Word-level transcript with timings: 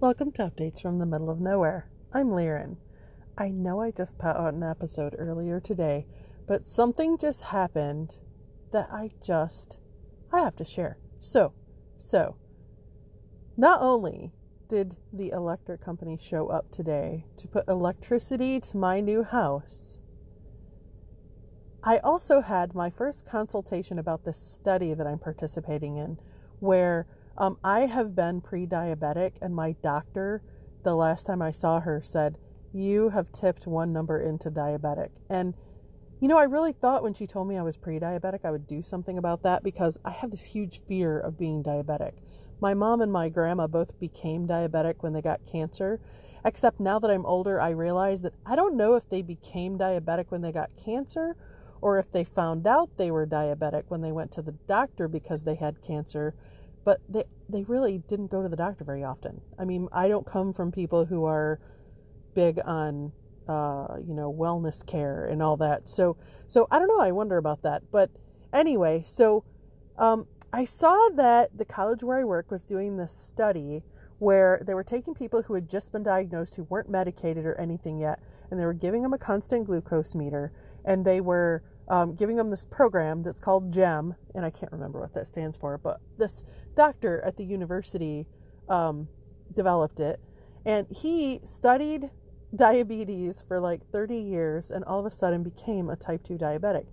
Welcome 0.00 0.32
to 0.32 0.44
Updates 0.44 0.80
from 0.80 0.98
the 0.98 1.04
Middle 1.04 1.28
of 1.28 1.42
Nowhere. 1.42 1.90
I'm 2.10 2.28
Liren. 2.28 2.78
I 3.36 3.50
know 3.50 3.82
I 3.82 3.90
just 3.90 4.16
put 4.16 4.28
out 4.34 4.54
an 4.54 4.62
episode 4.62 5.14
earlier 5.18 5.60
today, 5.60 6.06
but 6.48 6.66
something 6.66 7.18
just 7.18 7.42
happened 7.42 8.16
that 8.72 8.88
I 8.90 9.10
just 9.22 9.76
I 10.32 10.38
have 10.40 10.56
to 10.56 10.64
share. 10.64 10.96
So, 11.18 11.52
so 11.98 12.36
not 13.58 13.82
only 13.82 14.32
did 14.70 14.96
the 15.12 15.32
electric 15.32 15.82
company 15.82 16.16
show 16.18 16.48
up 16.48 16.72
today 16.72 17.26
to 17.36 17.46
put 17.46 17.68
electricity 17.68 18.58
to 18.58 18.78
my 18.78 19.02
new 19.02 19.22
house, 19.22 19.98
I 21.84 21.98
also 21.98 22.40
had 22.40 22.74
my 22.74 22.88
first 22.88 23.26
consultation 23.26 23.98
about 23.98 24.24
this 24.24 24.38
study 24.38 24.94
that 24.94 25.06
I'm 25.06 25.18
participating 25.18 25.98
in 25.98 26.18
where 26.58 27.06
um, 27.36 27.58
I 27.64 27.86
have 27.86 28.14
been 28.14 28.40
pre 28.40 28.66
diabetic, 28.66 29.32
and 29.40 29.54
my 29.54 29.72
doctor, 29.82 30.42
the 30.82 30.94
last 30.94 31.26
time 31.26 31.42
I 31.42 31.50
saw 31.50 31.80
her, 31.80 32.00
said, 32.02 32.36
You 32.72 33.10
have 33.10 33.32
tipped 33.32 33.66
one 33.66 33.92
number 33.92 34.20
into 34.20 34.50
diabetic. 34.50 35.10
And, 35.28 35.54
you 36.20 36.28
know, 36.28 36.38
I 36.38 36.44
really 36.44 36.72
thought 36.72 37.02
when 37.02 37.14
she 37.14 37.26
told 37.26 37.48
me 37.48 37.56
I 37.56 37.62
was 37.62 37.76
pre 37.76 37.98
diabetic, 37.98 38.44
I 38.44 38.50
would 38.50 38.66
do 38.66 38.82
something 38.82 39.18
about 39.18 39.42
that 39.42 39.62
because 39.62 39.98
I 40.04 40.10
have 40.10 40.30
this 40.30 40.44
huge 40.44 40.82
fear 40.86 41.18
of 41.18 41.38
being 41.38 41.62
diabetic. 41.62 42.12
My 42.60 42.74
mom 42.74 43.00
and 43.00 43.10
my 43.10 43.30
grandma 43.30 43.66
both 43.66 43.98
became 43.98 44.46
diabetic 44.46 44.96
when 45.00 45.12
they 45.12 45.22
got 45.22 45.46
cancer. 45.50 46.00
Except 46.44 46.80
now 46.80 46.98
that 46.98 47.10
I'm 47.10 47.26
older, 47.26 47.60
I 47.60 47.70
realize 47.70 48.22
that 48.22 48.34
I 48.46 48.56
don't 48.56 48.76
know 48.76 48.94
if 48.94 49.08
they 49.08 49.22
became 49.22 49.78
diabetic 49.78 50.26
when 50.28 50.40
they 50.40 50.52
got 50.52 50.70
cancer 50.82 51.36
or 51.82 51.98
if 51.98 52.10
they 52.12 52.24
found 52.24 52.66
out 52.66 52.96
they 52.96 53.10
were 53.10 53.26
diabetic 53.26 53.84
when 53.88 54.00
they 54.00 54.12
went 54.12 54.32
to 54.32 54.42
the 54.42 54.52
doctor 54.52 55.08
because 55.08 55.44
they 55.44 55.54
had 55.54 55.82
cancer 55.82 56.34
but 56.90 57.00
they 57.08 57.22
they 57.48 57.62
really 57.62 57.98
didn't 58.08 58.32
go 58.32 58.42
to 58.42 58.48
the 58.48 58.56
doctor 58.56 58.82
very 58.82 59.04
often. 59.04 59.40
I 59.56 59.64
mean, 59.64 59.86
I 59.92 60.08
don't 60.08 60.26
come 60.26 60.52
from 60.52 60.72
people 60.72 61.04
who 61.04 61.24
are 61.24 61.60
big 62.34 62.58
on 62.64 63.12
uh, 63.46 63.98
you 64.04 64.12
know 64.12 64.32
wellness 64.32 64.84
care 64.84 65.26
and 65.26 65.40
all 65.40 65.56
that. 65.58 65.88
So 65.88 66.16
so 66.48 66.66
I 66.68 66.80
don't 66.80 66.88
know. 66.88 66.98
I 66.98 67.12
wonder 67.12 67.36
about 67.36 67.62
that. 67.62 67.84
But 67.92 68.10
anyway, 68.52 69.04
so 69.06 69.44
um, 69.98 70.26
I 70.52 70.64
saw 70.64 71.10
that 71.14 71.56
the 71.56 71.64
college 71.64 72.02
where 72.02 72.18
I 72.18 72.24
work 72.24 72.50
was 72.50 72.64
doing 72.64 72.96
this 72.96 73.12
study 73.12 73.84
where 74.18 74.60
they 74.66 74.74
were 74.74 74.82
taking 74.82 75.14
people 75.14 75.42
who 75.42 75.54
had 75.54 75.70
just 75.70 75.92
been 75.92 76.02
diagnosed 76.02 76.56
who 76.56 76.64
weren't 76.64 76.90
medicated 76.90 77.46
or 77.46 77.54
anything 77.60 78.00
yet, 78.00 78.18
and 78.50 78.58
they 78.58 78.64
were 78.64 78.74
giving 78.74 79.00
them 79.00 79.12
a 79.12 79.18
constant 79.18 79.64
glucose 79.64 80.16
meter, 80.16 80.50
and 80.84 81.04
they 81.04 81.20
were 81.20 81.62
um, 81.90 82.14
giving 82.14 82.36
them 82.36 82.50
this 82.50 82.64
program 82.64 83.22
that's 83.22 83.40
called 83.40 83.72
GEM, 83.72 84.14
and 84.34 84.44
I 84.44 84.50
can't 84.50 84.72
remember 84.72 85.00
what 85.00 85.12
that 85.14 85.26
stands 85.26 85.56
for, 85.56 85.78
but 85.78 86.00
this 86.18 86.44
doctor 86.74 87.20
at 87.24 87.36
the 87.36 87.44
university 87.44 88.26
um, 88.68 89.08
developed 89.54 90.00
it, 90.00 90.20
and 90.64 90.86
he 90.90 91.40
studied 91.42 92.10
diabetes 92.54 93.44
for 93.46 93.60
like 93.60 93.84
30 93.90 94.16
years 94.16 94.70
and 94.70 94.84
all 94.84 94.98
of 94.98 95.06
a 95.06 95.10
sudden 95.10 95.42
became 95.42 95.88
a 95.88 95.96
type 95.96 96.22
2 96.24 96.34
diabetic. 96.34 96.86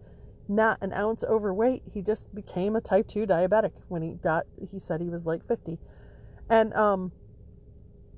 Not 0.47 0.77
an 0.81 0.93
ounce 0.93 1.23
overweight, 1.23 1.83
he 1.91 2.01
just 2.01 2.33
became 2.33 2.75
a 2.75 2.81
type 2.81 3.07
2 3.07 3.25
diabetic 3.25 3.71
when 3.87 4.01
he 4.01 4.13
got, 4.13 4.45
he 4.71 4.79
said 4.79 5.01
he 5.01 5.09
was 5.09 5.25
like 5.25 5.45
50. 5.45 5.77
And 6.49 6.73
um, 6.73 7.11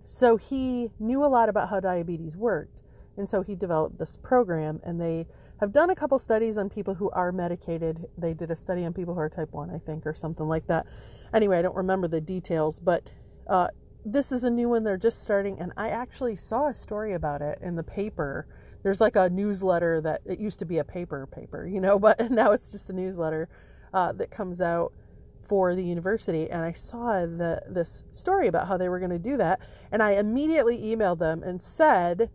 so 0.05 0.37
he 0.37 0.89
knew 0.99 1.23
a 1.23 1.27
lot 1.27 1.49
about 1.49 1.69
how 1.69 1.79
diabetes 1.79 2.35
worked. 2.35 2.83
And 3.19 3.27
so 3.27 3.41
he 3.41 3.53
developed 3.53 3.99
this 3.99 4.15
program, 4.15 4.79
and 4.81 4.99
they 4.99 5.27
have 5.59 5.73
done 5.73 5.89
a 5.89 5.95
couple 5.95 6.17
studies 6.19 6.55
on 6.55 6.69
people 6.69 6.93
who 6.93 7.09
are 7.09 7.33
medicated. 7.33 8.07
They 8.17 8.33
did 8.33 8.49
a 8.49 8.55
study 8.55 8.85
on 8.85 8.93
people 8.93 9.13
who 9.13 9.19
are 9.19 9.29
type 9.29 9.51
1, 9.51 9.69
I 9.69 9.77
think, 9.77 10.07
or 10.07 10.13
something 10.13 10.47
like 10.47 10.65
that. 10.67 10.87
Anyway, 11.33 11.59
I 11.59 11.61
don't 11.61 11.75
remember 11.75 12.07
the 12.07 12.21
details, 12.21 12.79
but 12.79 13.09
uh, 13.45 13.67
this 14.05 14.31
is 14.31 14.45
a 14.45 14.49
new 14.49 14.69
one. 14.69 14.85
They're 14.85 14.95
just 14.95 15.21
starting, 15.21 15.59
and 15.59 15.73
I 15.75 15.89
actually 15.89 16.37
saw 16.37 16.67
a 16.67 16.73
story 16.73 17.11
about 17.11 17.41
it 17.41 17.59
in 17.61 17.75
the 17.75 17.83
paper. 17.83 18.47
There's 18.83 19.01
like 19.01 19.17
a 19.17 19.29
newsletter 19.29 19.99
that 19.99 20.21
it 20.25 20.39
used 20.39 20.59
to 20.59 20.65
be 20.65 20.77
a 20.77 20.85
paper 20.85 21.27
paper, 21.27 21.67
you 21.67 21.81
know, 21.81 21.99
but 22.07 22.31
now 22.31 22.53
it's 22.53 22.69
just 22.69 22.89
a 22.89 22.93
newsletter 22.93 23.49
uh, 23.93 24.13
that 24.13 24.31
comes 24.31 24.61
out 24.61 24.93
for 25.41 25.75
the 25.75 25.83
university. 25.83 26.49
And 26.49 26.61
I 26.61 26.71
saw 26.71 27.25
the, 27.25 27.61
this 27.67 28.01
story 28.13 28.47
about 28.47 28.69
how 28.69 28.77
they 28.77 28.87
were 28.87 28.99
going 28.99 29.11
to 29.11 29.19
do 29.19 29.35
that, 29.35 29.59
and 29.91 30.01
I 30.01 30.11
immediately 30.11 30.77
emailed 30.77 31.19
them 31.19 31.43
and 31.43 31.61
said, 31.61 32.29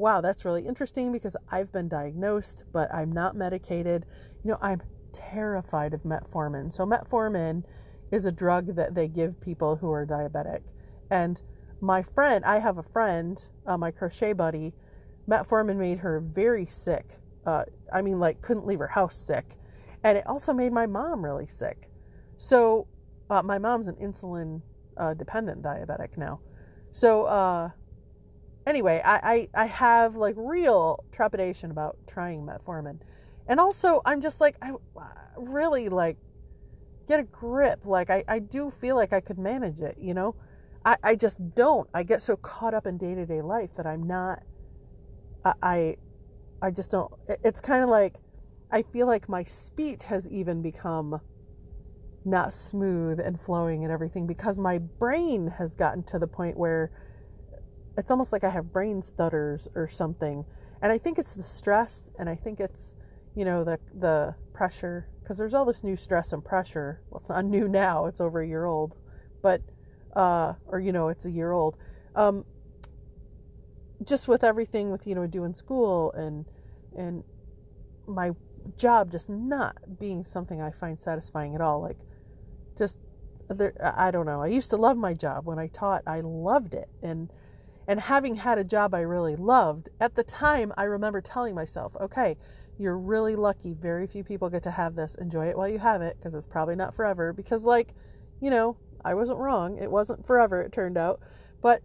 wow, 0.00 0.20
that's 0.20 0.44
really 0.44 0.66
interesting 0.66 1.12
because 1.12 1.36
I've 1.50 1.70
been 1.72 1.88
diagnosed, 1.88 2.64
but 2.72 2.92
I'm 2.92 3.12
not 3.12 3.36
medicated. 3.36 4.06
You 4.42 4.52
know, 4.52 4.58
I'm 4.62 4.80
terrified 5.12 5.92
of 5.92 6.02
metformin. 6.02 6.72
So, 6.72 6.86
metformin 6.86 7.62
is 8.10 8.24
a 8.24 8.32
drug 8.32 8.74
that 8.76 8.94
they 8.94 9.08
give 9.08 9.40
people 9.40 9.76
who 9.76 9.92
are 9.92 10.06
diabetic. 10.06 10.62
And 11.10 11.40
my 11.80 12.02
friend, 12.02 12.44
I 12.44 12.58
have 12.58 12.78
a 12.78 12.82
friend, 12.82 13.44
uh, 13.66 13.76
my 13.76 13.90
crochet 13.90 14.32
buddy, 14.32 14.72
metformin 15.28 15.76
made 15.76 15.98
her 15.98 16.20
very 16.20 16.66
sick. 16.66 17.06
Uh, 17.46 17.64
I 17.92 18.00
mean, 18.00 18.18
like, 18.18 18.40
couldn't 18.40 18.66
leave 18.66 18.78
her 18.78 18.88
house 18.88 19.16
sick. 19.16 19.58
And 20.02 20.16
it 20.16 20.26
also 20.26 20.54
made 20.54 20.72
my 20.72 20.86
mom 20.86 21.22
really 21.22 21.46
sick. 21.46 21.90
So, 22.38 22.86
uh, 23.28 23.42
my 23.42 23.58
mom's 23.58 23.86
an 23.86 23.96
insulin 23.96 24.62
uh, 24.96 25.12
dependent 25.14 25.62
diabetic 25.62 26.16
now. 26.16 26.40
So, 26.92 27.24
uh, 27.24 27.70
anyway, 28.66 29.00
I, 29.04 29.48
I, 29.54 29.62
I 29.62 29.66
have 29.66 30.16
like 30.16 30.34
real 30.36 31.04
trepidation 31.12 31.70
about 31.70 31.96
trying 32.06 32.44
metformin. 32.46 33.00
And 33.46 33.58
also, 33.58 34.00
I'm 34.04 34.20
just 34.20 34.40
like, 34.40 34.56
I 34.62 34.72
uh, 34.96 35.04
really 35.36 35.88
like 35.88 36.16
get 37.08 37.20
a 37.20 37.24
grip. 37.24 37.80
Like, 37.84 38.10
I, 38.10 38.24
I 38.28 38.38
do 38.38 38.70
feel 38.70 38.96
like 38.96 39.12
I 39.12 39.20
could 39.20 39.38
manage 39.38 39.80
it, 39.80 39.96
you 40.00 40.14
know? 40.14 40.36
I, 40.84 40.96
I 41.02 41.14
just 41.14 41.54
don't. 41.54 41.88
I 41.92 42.02
get 42.02 42.22
so 42.22 42.36
caught 42.36 42.74
up 42.74 42.86
in 42.86 42.96
day 42.96 43.14
to 43.14 43.26
day 43.26 43.42
life 43.42 43.74
that 43.76 43.86
I'm 43.86 44.06
not, 44.06 44.42
I, 45.44 45.54
I, 45.62 45.96
I 46.62 46.70
just 46.70 46.90
don't. 46.90 47.12
It's 47.42 47.60
kind 47.60 47.82
of 47.82 47.90
like, 47.90 48.14
I 48.70 48.82
feel 48.82 49.06
like 49.06 49.28
my 49.28 49.44
speech 49.44 50.04
has 50.04 50.28
even 50.28 50.62
become 50.62 51.20
not 52.24 52.52
smooth 52.52 53.18
and 53.18 53.40
flowing 53.40 53.82
and 53.82 53.92
everything 53.92 54.26
because 54.26 54.58
my 54.58 54.78
brain 54.78 55.48
has 55.58 55.74
gotten 55.74 56.02
to 56.04 56.18
the 56.18 56.26
point 56.26 56.56
where 56.56 56.92
it's 58.00 58.10
almost 58.10 58.32
like 58.32 58.44
I 58.44 58.48
have 58.48 58.72
brain 58.72 59.02
stutters 59.02 59.68
or 59.74 59.86
something. 59.86 60.46
And 60.80 60.90
I 60.90 60.96
think 60.96 61.18
it's 61.18 61.34
the 61.34 61.42
stress 61.42 62.10
and 62.18 62.30
I 62.30 62.34
think 62.34 62.58
it's, 62.58 62.94
you 63.36 63.44
know, 63.44 63.62
the 63.62 63.78
the 63.94 64.34
pressure 64.54 65.06
because 65.22 65.36
there's 65.36 65.52
all 65.52 65.66
this 65.66 65.84
new 65.84 65.96
stress 65.96 66.32
and 66.32 66.42
pressure. 66.42 67.02
Well, 67.10 67.18
it's 67.18 67.28
not 67.28 67.44
new 67.56 67.68
now, 67.68 68.06
it's 68.06 68.20
over 68.20 68.40
a 68.40 68.48
year 68.48 68.64
old. 68.64 68.96
But 69.42 69.60
uh 70.16 70.54
or 70.66 70.80
you 70.80 70.92
know, 70.92 71.08
it's 71.08 71.26
a 71.26 71.30
year 71.30 71.52
old. 71.52 71.76
Um 72.16 72.46
just 74.02 74.28
with 74.28 74.42
everything 74.44 74.90
with, 74.90 75.06
you 75.06 75.14
know, 75.14 75.26
doing 75.26 75.54
school 75.54 76.10
and 76.12 76.46
and 76.96 77.22
my 78.06 78.30
job 78.78 79.12
just 79.12 79.28
not 79.28 79.76
being 79.98 80.24
something 80.24 80.62
I 80.62 80.70
find 80.70 80.98
satisfying 80.98 81.54
at 81.54 81.60
all. 81.60 81.82
Like 81.82 81.98
just 82.78 82.96
there, 83.48 83.74
I 83.82 84.10
don't 84.10 84.24
know. 84.24 84.40
I 84.40 84.46
used 84.46 84.70
to 84.70 84.78
love 84.78 84.96
my 84.96 85.12
job 85.12 85.44
when 85.44 85.58
I 85.58 85.66
taught. 85.66 86.02
I 86.06 86.20
loved 86.20 86.72
it. 86.72 86.88
And 87.02 87.30
and 87.90 87.98
having 87.98 88.36
had 88.36 88.56
a 88.56 88.62
job 88.62 88.94
I 88.94 89.00
really 89.00 89.34
loved, 89.34 89.88
at 90.00 90.14
the 90.14 90.22
time 90.22 90.72
I 90.76 90.84
remember 90.84 91.20
telling 91.20 91.56
myself, 91.56 91.96
okay, 92.00 92.36
you're 92.78 92.96
really 92.96 93.34
lucky. 93.34 93.72
Very 93.72 94.06
few 94.06 94.22
people 94.22 94.48
get 94.48 94.62
to 94.62 94.70
have 94.70 94.94
this. 94.94 95.16
Enjoy 95.16 95.48
it 95.48 95.58
while 95.58 95.68
you 95.68 95.80
have 95.80 96.00
it 96.00 96.16
because 96.16 96.32
it's 96.32 96.46
probably 96.46 96.76
not 96.76 96.94
forever. 96.94 97.32
Because, 97.32 97.64
like, 97.64 97.92
you 98.40 98.48
know, 98.48 98.76
I 99.04 99.14
wasn't 99.14 99.40
wrong. 99.40 99.76
It 99.76 99.90
wasn't 99.90 100.24
forever, 100.24 100.62
it 100.62 100.70
turned 100.70 100.96
out. 100.96 101.18
But 101.62 101.82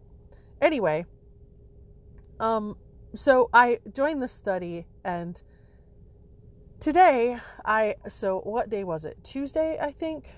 anyway, 0.61 1.05
um, 2.39 2.77
so 3.15 3.49
I 3.51 3.79
joined 3.91 4.21
the 4.21 4.27
study 4.27 4.85
and 5.03 5.41
today 6.79 7.39
I, 7.65 7.95
so 8.09 8.41
what 8.41 8.69
day 8.69 8.83
was 8.83 9.05
it? 9.05 9.17
Tuesday, 9.23 9.79
I 9.81 9.91
think? 9.91 10.35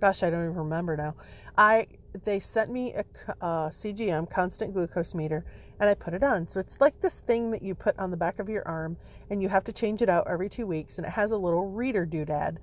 Gosh, 0.00 0.24
I 0.24 0.30
don't 0.30 0.42
even 0.42 0.56
remember 0.56 0.96
now. 0.96 1.14
I 1.56 1.86
they 2.24 2.40
sent 2.40 2.70
me 2.70 2.94
a, 2.94 3.04
a 3.40 3.70
CGM 3.72 4.30
constant 4.30 4.72
glucose 4.72 5.14
meter 5.14 5.44
and 5.80 5.90
I 5.90 5.94
put 5.94 6.14
it 6.14 6.22
on. 6.22 6.46
So 6.46 6.60
it's 6.60 6.80
like 6.80 7.00
this 7.00 7.20
thing 7.20 7.50
that 7.50 7.62
you 7.62 7.74
put 7.74 7.98
on 7.98 8.10
the 8.10 8.16
back 8.16 8.38
of 8.38 8.48
your 8.48 8.66
arm 8.66 8.96
and 9.30 9.42
you 9.42 9.48
have 9.48 9.64
to 9.64 9.72
change 9.72 10.02
it 10.02 10.08
out 10.08 10.26
every 10.28 10.48
2 10.48 10.66
weeks 10.66 10.98
and 10.98 11.06
it 11.06 11.10
has 11.10 11.32
a 11.32 11.36
little 11.36 11.70
reader 11.70 12.06
doodad 12.06 12.58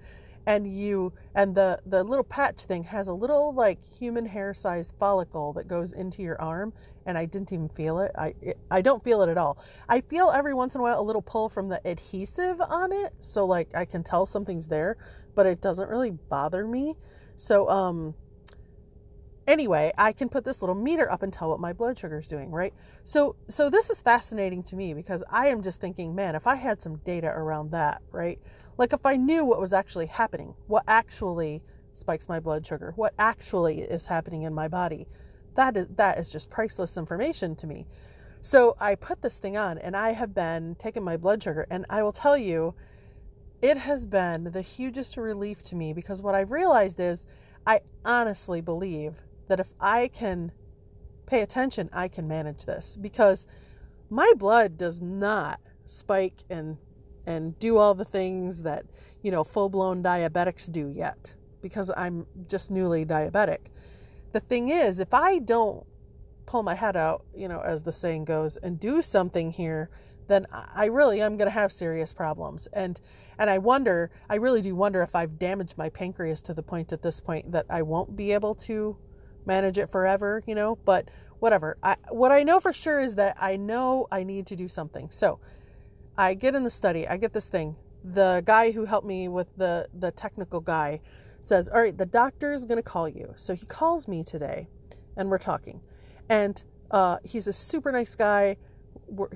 and 0.46 0.68
you 0.68 1.14
and 1.36 1.54
the 1.54 1.80
the 1.86 2.04
little 2.04 2.24
patch 2.24 2.66
thing 2.66 2.84
has 2.84 3.08
a 3.08 3.14
little 3.14 3.54
like 3.54 3.80
human 4.00 4.26
hair 4.26 4.54
sized 4.54 4.92
follicle 5.00 5.54
that 5.54 5.68
goes 5.68 5.92
into 5.92 6.22
your 6.22 6.42
arm 6.42 6.74
and 7.06 7.18
I 7.18 7.26
didn't 7.26 7.52
even 7.52 7.70
feel 7.70 8.00
it. 8.00 8.12
I 8.18 8.34
it, 8.42 8.58
I 8.70 8.82
don't 8.82 9.04
feel 9.04 9.22
it 9.22 9.30
at 9.30 9.38
all. 9.38 9.58
I 9.90 10.02
feel 10.02 10.32
every 10.32 10.54
once 10.54 10.76
in 10.76 10.82
a 10.82 10.84
while 10.84 11.00
a 11.00 11.02
little 11.02 11.22
pull 11.22 11.50
from 11.50 11.70
the 11.70 11.82
adhesive 11.86 12.62
on 12.62 12.92
it, 12.92 13.14
so 13.20 13.46
like 13.46 13.70
I 13.76 13.86
can 13.86 14.04
tell 14.04 14.26
something's 14.26 14.68
there, 14.68 14.98
but 15.36 15.46
it 15.46 15.62
doesn't 15.62 15.90
really 15.90 16.12
bother 16.12 16.66
me. 16.66 16.96
So 17.38 17.70
um 17.70 18.16
anyway, 19.48 19.92
I 19.98 20.14
can 20.14 20.30
put 20.30 20.44
this 20.44 20.62
little 20.62 20.76
meter 20.76 21.12
up 21.12 21.24
and 21.24 21.32
tell 21.34 21.50
what 21.50 21.60
my 21.60 21.74
blood 21.74 22.00
sugar 22.00 22.20
is 22.20 22.28
doing, 22.28 22.52
right? 22.52 22.74
So 23.04 23.36
so 23.50 23.70
this 23.70 23.90
is 23.90 24.02
fascinating 24.02 24.64
to 24.64 24.76
me 24.76 24.94
because 24.94 25.24
I 25.30 25.48
am 25.48 25.64
just 25.64 25.80
thinking, 25.80 26.16
man, 26.16 26.36
if 26.36 26.48
I 26.48 26.56
had 26.56 26.82
some 26.82 26.98
data 26.98 27.28
around 27.28 27.72
that, 27.72 28.02
right? 28.12 28.40
Like 28.78 28.94
if 28.94 29.06
I 29.06 29.16
knew 29.16 29.46
what 29.46 29.60
was 29.60 29.74
actually 29.74 30.08
happening, 30.08 30.54
what 30.68 30.84
actually 30.88 31.62
spikes 31.96 32.28
my 32.30 32.40
blood 32.40 32.66
sugar, 32.66 32.94
what 32.96 33.14
actually 33.20 33.82
is 33.82 34.06
happening 34.06 34.44
in 34.44 34.54
my 34.54 34.68
body, 34.68 35.08
that 35.56 35.76
is 35.78 35.88
that 35.96 36.18
is 36.18 36.30
just 36.30 36.50
priceless 36.50 36.98
information 36.98 37.56
to 37.58 37.68
me. 37.68 37.88
So 38.42 38.76
I 38.80 38.96
put 38.96 39.22
this 39.22 39.38
thing 39.38 39.56
on 39.58 39.78
and 39.78 39.96
I 39.96 40.14
have 40.14 40.34
been 40.34 40.76
taking 40.80 41.04
my 41.04 41.18
blood 41.18 41.44
sugar 41.44 41.68
and 41.70 41.86
I 41.90 42.02
will 42.04 42.12
tell 42.12 42.38
you 42.38 42.74
it 43.62 43.78
has 43.78 44.06
been 44.06 44.46
the 44.46 44.64
hugest 44.64 45.18
relief 45.18 45.62
to 45.64 45.76
me 45.76 45.94
because 45.94 46.22
what 46.22 46.34
I've 46.34 46.52
realized 46.52 47.00
is 47.00 47.26
I 47.68 47.82
honestly 48.04 48.62
believe 48.62 49.22
that 49.48 49.60
if 49.60 49.74
I 49.80 50.08
can 50.08 50.52
pay 51.26 51.42
attention, 51.42 51.90
I 51.94 52.08
can 52.08 52.28
manage 52.28 52.66
this 52.66 52.98
because 53.00 53.48
my 54.10 54.32
blood 54.38 54.78
does 54.78 55.02
not 55.02 55.60
spike 55.86 56.44
and 56.50 56.78
and 57.28 57.58
do 57.60 57.78
all 57.78 57.94
the 57.94 58.06
things 58.06 58.64
that, 58.64 58.84
you 59.22 59.30
know, 59.30 59.44
full-blown 59.44 60.02
diabetics 60.02 60.72
do 60.72 60.90
yet 60.90 61.34
because 61.62 61.92
I'm 61.96 62.26
just 62.48 62.72
newly 62.72 63.06
diabetic. 63.06 63.68
The 64.32 64.40
thing 64.40 64.70
is, 64.70 64.98
if 64.98 65.14
I 65.14 65.38
don't 65.38 65.86
pull 66.48 66.64
my 66.64 66.74
head 66.74 66.98
out, 66.98 67.24
you 67.36 67.48
know, 67.48 67.62
as 67.62 67.84
the 67.84 67.92
saying 67.94 68.26
goes, 68.26 68.58
and 68.58 68.80
do 68.80 69.02
something 69.02 69.52
here, 69.52 69.90
then 70.28 70.48
I 70.52 70.86
really 70.86 71.22
am 71.22 71.38
going 71.38 71.48
to 71.48 71.52
have 71.52 71.72
serious 71.72 72.14
problems. 72.14 72.68
And 72.74 73.00
and 73.38 73.50
I 73.50 73.58
wonder, 73.58 74.12
I 74.30 74.36
really 74.36 74.62
do 74.62 74.76
wonder 74.76 75.02
if 75.02 75.16
I've 75.16 75.40
damaged 75.40 75.78
my 75.78 75.90
pancreas 75.90 76.42
to 76.44 76.54
the 76.54 76.62
point 76.62 76.94
at 76.94 77.02
this 77.02 77.20
point 77.20 77.52
that 77.52 77.66
I 77.70 77.82
won't 77.82 78.16
be 78.16 78.34
able 78.34 78.56
to 78.56 78.98
manage 79.46 79.78
it 79.78 79.90
forever, 79.90 80.44
you 80.46 80.56
know, 80.56 80.78
but 80.86 81.10
whatever. 81.40 81.78
I 81.82 81.96
what 82.10 82.32
I 82.32 82.44
know 82.44 82.60
for 82.60 82.74
sure 82.74 83.00
is 83.00 83.16
that 83.16 83.38
I 83.40 83.58
know 83.58 84.08
I 84.12 84.24
need 84.24 84.48
to 84.48 84.56
do 84.56 84.68
something. 84.68 85.10
So, 85.12 85.40
I 86.18 86.34
get 86.34 86.56
in 86.56 86.64
the 86.64 86.70
study, 86.70 87.08
I 87.08 87.18
get 87.18 87.34
this 87.34 87.48
thing. 87.48 87.76
The 88.04 88.44
guy 88.46 88.72
who 88.72 88.86
helped 88.86 89.08
me 89.08 89.28
with 89.28 89.48
the 89.58 89.88
the 89.98 90.12
technical 90.12 90.60
guy 90.60 91.02
says, 91.40 91.70
"All 91.70 91.82
right, 91.82 91.98
the 91.98 92.06
doctor 92.06 92.54
is 92.54 92.66
going 92.66 92.78
to 92.78 92.84
call 92.84 93.08
you." 93.08 93.34
So 93.38 93.56
he 93.56 93.66
calls 93.66 94.08
me 94.08 94.24
today 94.24 94.68
and 95.16 95.30
we're 95.30 95.38
talking. 95.38 95.82
And 96.30 96.62
uh, 96.90 97.18
he's 97.24 97.48
a 97.48 97.54
super 97.54 97.92
nice 97.92 98.16
guy. 98.16 98.58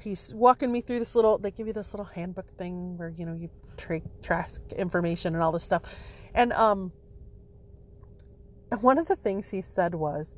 He's 0.02 0.34
walking 0.34 0.72
me 0.72 0.82
through 0.82 1.00
this 1.00 1.16
little, 1.16 1.38
they 1.38 1.52
give 1.52 1.68
you 1.68 1.74
this 1.74 1.94
little 1.94 2.06
handbook 2.06 2.50
thing 2.58 2.98
where, 2.98 3.10
you 3.10 3.26
know, 3.26 3.34
you 3.34 3.50
tra- 3.78 4.02
track 4.22 4.52
information 4.78 5.34
and 5.34 5.44
all 5.44 5.52
this 5.52 5.64
stuff. 5.64 5.84
And 6.34 6.54
um, 6.54 6.92
one 8.80 8.98
of 8.98 9.08
the 9.08 9.16
things 9.16 9.50
he 9.50 9.62
said 9.62 9.96
was, 9.96 10.38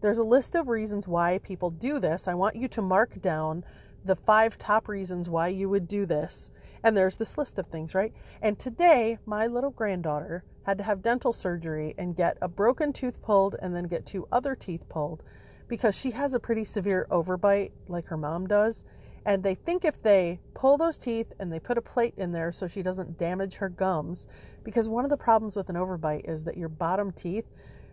there's 0.00 0.18
a 0.18 0.24
list 0.24 0.54
of 0.54 0.68
reasons 0.68 1.08
why 1.08 1.38
people 1.38 1.70
do 1.70 1.98
this. 1.98 2.28
I 2.28 2.34
want 2.34 2.56
you 2.56 2.68
to 2.68 2.82
mark 2.82 3.20
down 3.20 3.64
the 4.04 4.16
five 4.16 4.58
top 4.58 4.88
reasons 4.88 5.28
why 5.28 5.48
you 5.48 5.68
would 5.68 5.88
do 5.88 6.06
this. 6.06 6.50
And 6.82 6.96
there's 6.96 7.16
this 7.16 7.36
list 7.36 7.58
of 7.58 7.66
things, 7.66 7.94
right? 7.94 8.12
And 8.42 8.58
today, 8.58 9.18
my 9.26 9.46
little 9.46 9.70
granddaughter 9.70 10.44
had 10.62 10.78
to 10.78 10.84
have 10.84 11.02
dental 11.02 11.32
surgery 11.32 11.94
and 11.98 12.14
get 12.14 12.38
a 12.40 12.48
broken 12.48 12.92
tooth 12.92 13.20
pulled 13.22 13.56
and 13.60 13.74
then 13.74 13.84
get 13.84 14.06
two 14.06 14.28
other 14.30 14.54
teeth 14.54 14.88
pulled 14.88 15.22
because 15.68 15.94
she 15.94 16.10
has 16.12 16.34
a 16.34 16.40
pretty 16.40 16.64
severe 16.64 17.06
overbite 17.10 17.72
like 17.88 18.06
her 18.06 18.16
mom 18.16 18.46
does. 18.46 18.84
And 19.24 19.42
they 19.42 19.56
think 19.56 19.84
if 19.84 20.00
they 20.02 20.38
pull 20.54 20.78
those 20.78 20.98
teeth 20.98 21.32
and 21.40 21.52
they 21.52 21.58
put 21.58 21.78
a 21.78 21.82
plate 21.82 22.14
in 22.16 22.30
there 22.30 22.52
so 22.52 22.68
she 22.68 22.82
doesn't 22.82 23.18
damage 23.18 23.54
her 23.54 23.68
gums, 23.68 24.28
because 24.66 24.88
one 24.88 25.04
of 25.04 25.10
the 25.10 25.16
problems 25.16 25.54
with 25.54 25.68
an 25.68 25.76
overbite 25.76 26.28
is 26.28 26.42
that 26.44 26.56
your 26.56 26.68
bottom 26.68 27.12
teeth 27.12 27.46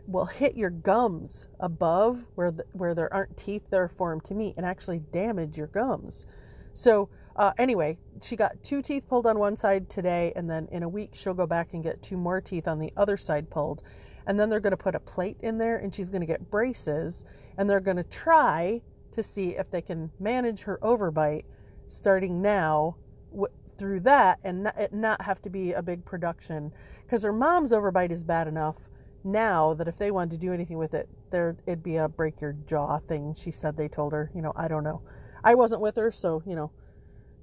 will 0.08 0.26
hit 0.26 0.58
your 0.58 0.72
gums 0.72 1.46
above 1.60 2.26
where 2.34 2.50
the, 2.50 2.66
where 2.74 2.96
there 2.96 3.14
aren't 3.14 3.38
teeth 3.38 3.62
that 3.70 3.80
are 3.80 3.88
formed 3.88 4.26
to 4.26 4.34
meet 4.34 4.56
and 4.58 4.66
actually 4.66 5.00
damage 5.14 5.56
your 5.56 5.68
gums. 5.68 6.26
So 6.74 7.10
uh, 7.36 7.52
anyway, 7.60 8.00
she 8.24 8.36
got 8.36 8.62
two 8.64 8.82
teeth 8.82 9.08
pulled 9.08 9.28
on 9.28 9.38
one 9.38 9.56
side 9.56 9.88
today, 9.88 10.34
and 10.36 10.50
then 10.50 10.68
in 10.72 10.82
a 10.82 10.90
week 10.90 11.12
she'll 11.14 11.36
go 11.36 11.46
back 11.46 11.74
and 11.74 11.84
get 11.84 12.02
two 12.02 12.18
more 12.18 12.42
teeth 12.42 12.68
on 12.68 12.80
the 12.80 12.92
other 12.98 13.18
side 13.18 13.52
pulled 13.52 13.84
and 14.26 14.40
then 14.40 14.50
they're 14.50 14.60
going 14.60 14.72
to 14.72 14.78
put 14.78 14.96
a 14.96 15.00
plate 15.00 15.38
in 15.42 15.58
there 15.58 15.78
and 15.78 15.94
she's 15.94 16.10
going 16.10 16.22
to 16.22 16.28
get 16.28 16.50
braces 16.50 17.24
and 17.58 17.70
they're 17.70 17.80
going 17.80 17.98
to 17.98 18.04
try 18.04 18.82
to 19.14 19.22
see 19.22 19.50
if 19.50 19.70
they 19.70 19.82
can 19.82 20.10
manage 20.20 20.62
her 20.62 20.80
overbite 20.82 21.44
starting 21.88 22.42
now 22.42 22.96
through 23.78 24.00
that 24.02 24.40
and 24.44 24.64
not, 24.64 24.78
it 24.78 24.94
not 24.94 25.22
have 25.22 25.42
to 25.42 25.50
be 25.50 25.74
a 25.74 25.82
big 25.82 26.04
production 26.06 26.72
because 27.06 27.24
her 27.24 27.34
mom's 27.34 27.72
overbite 27.72 28.12
is 28.12 28.24
bad 28.24 28.48
enough 28.48 28.78
now 29.24 29.74
that 29.74 29.88
if 29.88 29.98
they 29.98 30.12
wanted 30.12 30.32
to 30.32 30.38
do 30.38 30.54
anything 30.54 30.78
with 30.78 30.94
it 30.94 31.08
there 31.32 31.56
it'd 31.66 31.84
be 31.84 31.98
a 31.98 32.08
break 32.08 32.42
your 32.42 32.54
jaw 32.68 33.00
thing 33.00 33.36
she 33.38 33.52
said 33.52 33.78
they 33.78 33.88
told 33.88 34.12
her 34.12 34.30
you 34.36 34.42
know 34.42 34.52
i 34.56 34.68
don't 34.68 34.84
know 34.84 35.02
i 35.44 35.56
wasn't 35.56 35.80
with 35.80 35.96
her 35.96 36.12
so 36.12 36.44
you 36.46 36.56
know 36.56 36.72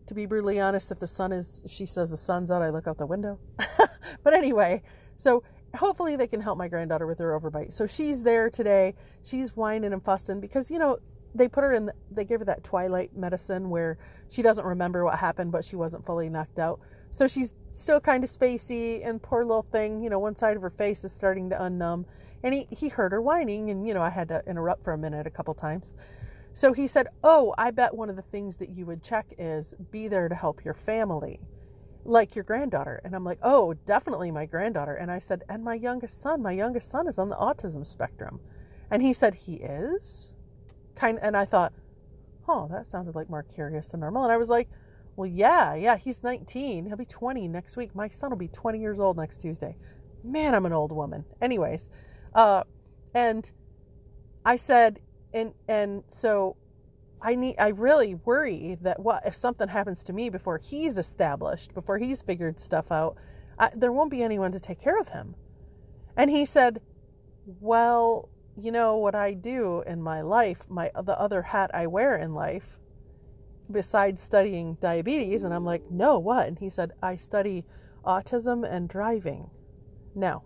to 0.06 0.14
be 0.14 0.26
brutally 0.26 0.60
honest 0.60 0.90
if 0.90 0.98
the 0.98 1.06
sun 1.06 1.32
is 1.32 1.62
she 1.66 1.86
says 1.86 2.10
the 2.10 2.16
sun's 2.16 2.50
out 2.50 2.60
i 2.60 2.68
look 2.68 2.86
out 2.86 2.98
the 2.98 3.06
window 3.06 3.38
but 4.22 4.34
anyway 4.34 4.82
so 5.16 5.42
hopefully 5.74 6.16
they 6.16 6.26
can 6.26 6.40
help 6.40 6.58
my 6.58 6.68
granddaughter 6.68 7.06
with 7.06 7.18
her 7.18 7.38
overbite. 7.38 7.72
So 7.72 7.86
she's 7.86 8.22
there 8.22 8.50
today. 8.50 8.94
She's 9.24 9.56
whining 9.56 9.92
and 9.92 10.02
fussing 10.02 10.40
because 10.40 10.70
you 10.70 10.78
know 10.78 10.98
they 11.34 11.48
put 11.48 11.64
her 11.64 11.72
in. 11.72 11.86
The, 11.86 11.94
they 12.10 12.24
gave 12.24 12.40
her 12.40 12.44
that 12.46 12.64
twilight 12.64 13.16
medicine 13.16 13.70
where 13.70 13.98
she 14.30 14.42
doesn't 14.42 14.64
remember 14.64 15.04
what 15.04 15.18
happened, 15.18 15.52
but 15.52 15.64
she 15.64 15.76
wasn't 15.76 16.04
fully 16.04 16.28
knocked 16.28 16.58
out. 16.58 16.80
So 17.12 17.26
she's 17.28 17.54
still 17.72 18.00
kind 18.00 18.24
of 18.24 18.30
spacey, 18.30 19.06
and 19.06 19.22
poor 19.22 19.44
little 19.44 19.66
thing, 19.70 20.00
you 20.02 20.10
know, 20.10 20.18
one 20.18 20.36
side 20.36 20.56
of 20.56 20.62
her 20.62 20.70
face 20.70 21.04
is 21.04 21.12
starting 21.12 21.50
to 21.50 21.56
unnumb. 21.56 22.04
And 22.42 22.54
he 22.54 22.66
he 22.70 22.88
heard 22.88 23.12
her 23.12 23.20
whining, 23.20 23.70
and 23.70 23.86
you 23.86 23.94
know 23.94 24.02
I 24.02 24.10
had 24.10 24.28
to 24.28 24.42
interrupt 24.46 24.84
for 24.84 24.92
a 24.92 24.98
minute 24.98 25.26
a 25.26 25.30
couple 25.30 25.54
times. 25.54 25.94
So 26.54 26.72
he 26.72 26.86
said, 26.86 27.08
"Oh, 27.22 27.54
I 27.58 27.70
bet 27.70 27.94
one 27.94 28.10
of 28.10 28.16
the 28.16 28.22
things 28.22 28.56
that 28.58 28.70
you 28.70 28.86
would 28.86 29.02
check 29.02 29.26
is 29.38 29.74
be 29.90 30.08
there 30.08 30.28
to 30.28 30.34
help 30.34 30.64
your 30.64 30.74
family." 30.74 31.40
like 32.04 32.34
your 32.34 32.44
granddaughter. 32.44 33.00
And 33.04 33.14
I'm 33.14 33.24
like, 33.24 33.38
oh, 33.42 33.74
definitely 33.86 34.30
my 34.30 34.46
granddaughter. 34.46 34.94
And 34.94 35.10
I 35.10 35.18
said, 35.18 35.42
and 35.48 35.62
my 35.62 35.74
youngest 35.74 36.20
son, 36.20 36.42
my 36.42 36.52
youngest 36.52 36.90
son 36.90 37.08
is 37.08 37.18
on 37.18 37.28
the 37.28 37.36
autism 37.36 37.86
spectrum. 37.86 38.40
And 38.90 39.02
he 39.02 39.12
said, 39.12 39.34
he 39.34 39.54
is? 39.54 40.29
Kind 41.00 41.18
and 41.22 41.36
I 41.36 41.46
thought, 41.46 41.72
oh, 42.46 42.68
that 42.70 42.86
sounded 42.86 43.14
like 43.14 43.30
more 43.30 43.42
curious 43.42 43.88
than 43.88 44.00
normal. 44.00 44.24
And 44.24 44.32
I 44.32 44.36
was 44.36 44.50
like, 44.50 44.68
well, 45.16 45.26
yeah, 45.26 45.74
yeah, 45.74 45.96
he's 45.96 46.22
19. 46.22 46.86
He'll 46.86 46.96
be 46.96 47.04
20 47.04 47.48
next 47.48 47.76
week. 47.76 47.94
My 47.94 48.08
son 48.08 48.30
will 48.30 48.36
be 48.36 48.48
20 48.48 48.78
years 48.78 49.00
old 49.00 49.16
next 49.16 49.40
Tuesday. 49.40 49.76
Man, 50.22 50.54
I'm 50.54 50.66
an 50.66 50.72
old 50.72 50.92
woman. 50.92 51.24
Anyways, 51.40 51.88
uh, 52.34 52.64
and 53.14 53.50
I 54.44 54.56
said, 54.56 55.00
and 55.32 55.52
and 55.68 56.02
so 56.08 56.56
I 57.22 57.34
need 57.34 57.56
I 57.58 57.68
really 57.68 58.14
worry 58.14 58.76
that 58.82 59.00
what 59.00 59.26
if 59.26 59.34
something 59.34 59.68
happens 59.68 60.02
to 60.04 60.12
me 60.12 60.28
before 60.28 60.58
he's 60.58 60.98
established, 60.98 61.72
before 61.74 61.98
he's 61.98 62.20
figured 62.22 62.60
stuff 62.60 62.92
out, 62.92 63.16
I, 63.58 63.70
there 63.74 63.92
won't 63.92 64.10
be 64.10 64.22
anyone 64.22 64.52
to 64.52 64.60
take 64.60 64.80
care 64.80 64.98
of 64.98 65.08
him. 65.08 65.34
And 66.16 66.30
he 66.30 66.44
said, 66.44 66.80
"Well, 67.60 68.28
you 68.56 68.72
know 68.72 68.96
what 68.96 69.14
I 69.14 69.34
do 69.34 69.82
in 69.86 70.02
my 70.02 70.22
life, 70.22 70.68
my 70.68 70.90
the 71.04 71.18
other 71.18 71.42
hat 71.42 71.70
I 71.74 71.86
wear 71.86 72.16
in 72.16 72.34
life 72.34 72.78
besides 73.70 74.20
studying 74.22 74.74
diabetes." 74.80 75.44
And 75.44 75.54
I'm 75.54 75.64
like, 75.64 75.90
"No, 75.90 76.18
what?" 76.18 76.48
And 76.48 76.58
he 76.58 76.68
said, 76.70 76.92
"I 77.02 77.16
study 77.16 77.64
autism 78.04 78.68
and 78.70 78.88
driving." 78.88 79.50
Now, 80.14 80.42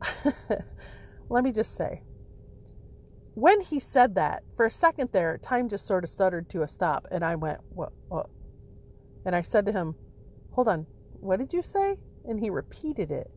let 1.28 1.44
me 1.44 1.52
just 1.52 1.74
say, 1.74 2.02
when 3.34 3.60
he 3.60 3.80
said 3.80 4.14
that, 4.14 4.42
for 4.56 4.66
a 4.66 4.70
second 4.70 5.10
there, 5.12 5.38
time 5.38 5.68
just 5.68 5.86
sort 5.86 6.04
of 6.04 6.10
stuttered 6.10 6.48
to 6.50 6.62
a 6.62 6.68
stop, 6.68 7.06
and 7.10 7.24
I 7.24 7.36
went, 7.36 7.60
"What? 7.70 7.92
What?" 8.08 8.28
And 9.24 9.34
I 9.36 9.42
said 9.42 9.66
to 9.66 9.72
him, 9.72 9.94
"Hold 10.52 10.68
on, 10.68 10.86
what 11.20 11.38
did 11.38 11.52
you 11.52 11.62
say?" 11.62 11.96
And 12.24 12.40
he 12.40 12.50
repeated 12.50 13.10
it. 13.10 13.30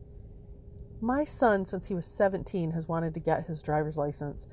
My 1.00 1.24
son, 1.24 1.64
since 1.64 1.86
he 1.86 1.94
was 1.94 2.06
17, 2.06 2.72
has 2.72 2.88
wanted 2.88 3.14
to 3.14 3.20
get 3.20 3.46
his 3.46 3.62
driver's 3.62 3.96
license, 3.96 4.46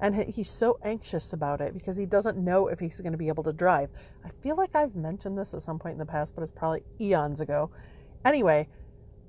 and 0.00 0.14
he's 0.14 0.50
so 0.50 0.78
anxious 0.82 1.32
about 1.32 1.60
it 1.60 1.72
because 1.72 1.96
he 1.96 2.04
doesn't 2.04 2.36
know 2.36 2.68
if 2.68 2.78
he's 2.78 3.00
going 3.00 3.12
to 3.12 3.18
be 3.18 3.28
able 3.28 3.44
to 3.44 3.52
drive. 3.52 3.90
I 4.24 4.28
feel 4.42 4.56
like 4.56 4.74
I've 4.74 4.96
mentioned 4.96 5.38
this 5.38 5.54
at 5.54 5.62
some 5.62 5.78
point 5.78 5.92
in 5.92 5.98
the 5.98 6.06
past, 6.06 6.34
but 6.34 6.42
it's 6.42 6.52
probably 6.52 6.82
eons 7.00 7.40
ago. 7.40 7.70
Anyway, 8.24 8.68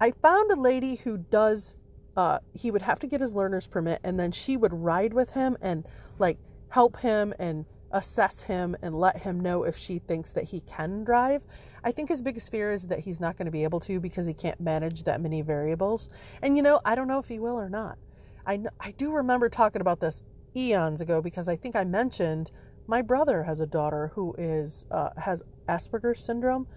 I 0.01 0.11
found 0.11 0.51
a 0.51 0.59
lady 0.59 0.95
who 0.95 1.17
does 1.17 1.75
uh, 2.17 2.39
he 2.53 2.71
would 2.71 2.81
have 2.81 2.99
to 2.99 3.07
get 3.07 3.21
his 3.21 3.33
learner's 3.33 3.67
permit 3.67 3.99
and 4.03 4.19
then 4.19 4.31
she 4.31 4.55
would 4.55 4.73
ride 4.73 5.13
with 5.13 5.31
him 5.31 5.57
and 5.61 5.85
like 6.17 6.37
help 6.69 6.97
him 6.97 7.33
and 7.39 7.65
assess 7.91 8.43
him 8.43 8.75
and 8.81 8.97
let 8.97 9.17
him 9.17 9.39
know 9.39 9.63
if 9.63 9.77
she 9.77 9.99
thinks 9.99 10.31
that 10.31 10.45
he 10.45 10.61
can 10.61 11.03
drive. 11.03 11.43
I 11.85 11.91
think 11.91 12.09
his 12.09 12.21
biggest 12.21 12.49
fear 12.49 12.73
is 12.73 12.87
that 12.87 12.99
he's 12.99 13.19
not 13.19 13.37
going 13.37 13.45
to 13.45 13.51
be 13.51 13.63
able 13.63 13.79
to 13.81 13.99
because 13.99 14.25
he 14.25 14.33
can't 14.33 14.59
manage 14.59 15.03
that 15.03 15.21
many 15.21 15.43
variables. 15.43 16.09
And 16.41 16.57
you 16.57 16.63
know, 16.63 16.81
I 16.83 16.95
don't 16.95 17.07
know 17.07 17.19
if 17.19 17.27
he 17.27 17.39
will 17.39 17.57
or 17.57 17.69
not. 17.69 17.97
I 18.45 18.59
I 18.79 18.91
do 18.91 19.11
remember 19.11 19.49
talking 19.49 19.81
about 19.81 19.99
this 19.99 20.21
eons 20.55 20.99
ago 20.99 21.21
because 21.21 21.47
I 21.47 21.55
think 21.55 21.75
I 21.75 21.83
mentioned 21.83 22.51
my 22.87 23.01
brother 23.01 23.43
has 23.43 23.59
a 23.59 23.67
daughter 23.67 24.11
who 24.15 24.33
is 24.37 24.85
uh, 24.89 25.09
has 25.17 25.43
Asperger's 25.69 26.23
syndrome, 26.23 26.67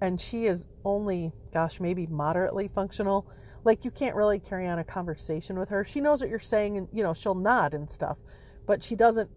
and 0.00 0.20
she 0.20 0.46
is 0.46 0.66
only 0.84 1.32
gosh 1.52 1.78
maybe 1.78 2.06
moderately 2.06 2.66
functional 2.66 3.30
like 3.64 3.84
you 3.84 3.90
can't 3.90 4.14
really 4.14 4.38
carry 4.38 4.66
on 4.66 4.78
a 4.78 4.84
conversation 4.84 5.58
with 5.58 5.70
her. 5.70 5.84
She 5.84 6.00
knows 6.00 6.20
what 6.20 6.28
you're 6.30 6.38
saying 6.38 6.76
and 6.76 6.88
you 6.92 7.02
know, 7.02 7.14
she'll 7.14 7.34
nod 7.34 7.74
and 7.74 7.90
stuff, 7.90 8.18
but 8.66 8.82
she 8.82 8.94
doesn't 8.94 9.30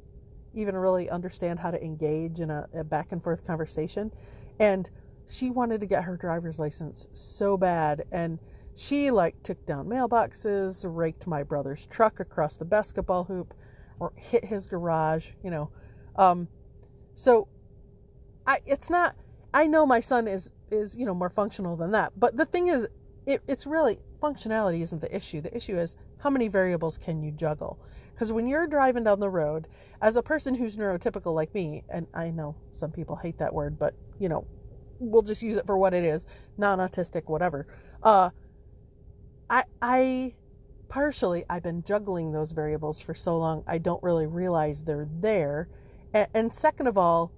even 0.53 0.75
really 0.75 1.09
understand 1.09 1.59
how 1.59 1.71
to 1.71 1.81
engage 1.81 2.39
in 2.39 2.49
a, 2.49 2.67
a 2.73 2.83
back 2.83 3.11
and 3.11 3.23
forth 3.23 3.45
conversation. 3.45 4.11
And 4.59 4.89
she 5.29 5.49
wanted 5.49 5.81
to 5.81 5.87
get 5.87 6.03
her 6.03 6.17
driver's 6.17 6.59
license 6.59 7.07
so 7.13 7.57
bad 7.57 8.05
and 8.11 8.39
she 8.75 9.11
like 9.11 9.41
took 9.43 9.65
down 9.65 9.87
mailboxes, 9.87 10.85
raked 10.87 11.27
my 11.27 11.43
brother's 11.43 11.87
truck 11.87 12.19
across 12.19 12.55
the 12.57 12.65
basketball 12.65 13.25
hoop. 13.25 13.53
or 13.99 14.13
hit 14.15 14.45
his 14.45 14.67
garage, 14.67 15.25
you 15.43 15.49
know. 15.49 15.69
Um, 16.15 16.47
so 17.15 17.47
I 18.45 18.59
it's 18.65 18.89
not 18.89 19.15
I 19.53 19.65
know 19.67 19.85
my 19.85 19.99
son 20.01 20.27
is 20.27 20.51
is, 20.69 20.95
you 20.95 21.05
know, 21.05 21.13
more 21.15 21.29
functional 21.29 21.75
than 21.75 21.91
that. 21.91 22.13
But 22.17 22.37
the 22.37 22.45
thing 22.45 22.67
is 22.67 22.87
it, 23.25 23.41
it's 23.47 23.65
really 23.65 23.99
functionality 24.21 24.81
isn't 24.81 25.01
the 25.01 25.15
issue. 25.15 25.41
The 25.41 25.55
issue 25.55 25.79
is 25.79 25.95
how 26.19 26.29
many 26.29 26.47
variables 26.47 26.97
can 26.97 27.23
you 27.23 27.31
juggle? 27.31 27.79
Because 28.13 28.31
when 28.31 28.47
you're 28.47 28.67
driving 28.67 29.03
down 29.03 29.19
the 29.19 29.29
road, 29.29 29.67
as 30.01 30.15
a 30.15 30.21
person 30.23 30.55
who's 30.55 30.75
neurotypical 30.75 31.33
like 31.35 31.53
me, 31.53 31.83
and 31.89 32.07
I 32.13 32.31
know 32.31 32.55
some 32.73 32.91
people 32.91 33.15
hate 33.15 33.37
that 33.39 33.53
word, 33.53 33.77
but 33.77 33.93
you 34.19 34.29
know, 34.29 34.45
we'll 34.99 35.21
just 35.21 35.41
use 35.41 35.57
it 35.57 35.65
for 35.65 35.77
what 35.77 35.93
it 35.93 36.03
is, 36.03 36.25
non-autistic, 36.57 37.23
whatever. 37.25 37.67
Uh, 38.03 38.29
I 39.49 39.63
I 39.81 40.33
partially 40.89 41.45
I've 41.49 41.63
been 41.63 41.83
juggling 41.83 42.31
those 42.31 42.51
variables 42.51 43.01
for 43.01 43.13
so 43.13 43.37
long 43.37 43.63
I 43.67 43.77
don't 43.77 44.01
really 44.03 44.25
realize 44.25 44.83
they're 44.83 45.07
there. 45.19 45.69
And, 46.13 46.27
and 46.33 46.53
second 46.53 46.87
of 46.87 46.97
all, 46.97 47.31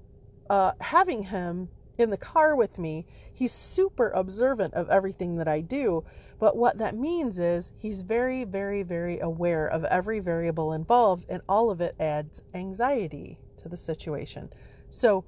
uh, 0.49 0.73
having 0.79 1.23
him 1.23 1.69
in 1.97 2.09
the 2.09 2.17
car 2.17 2.55
with 2.55 2.77
me, 2.77 3.05
he's 3.33 3.51
super 3.51 4.09
observant 4.09 4.73
of 4.73 4.89
everything 4.89 5.35
that 5.35 5.47
I 5.47 5.61
do. 5.61 6.05
But 6.39 6.55
what 6.55 6.77
that 6.77 6.95
means 6.95 7.37
is 7.37 7.71
he's 7.77 8.01
very, 8.01 8.45
very, 8.45 8.81
very 8.81 9.19
aware 9.19 9.67
of 9.67 9.83
every 9.85 10.19
variable 10.19 10.71
involved, 10.71 11.25
and 11.27 11.41
all 11.49 11.69
of 11.69 11.81
it 11.81 11.95
adds 11.99 12.41
anxiety 12.53 13.39
to 13.61 13.67
the 13.67 13.75
situation. 13.75 14.49
So, 14.89 15.25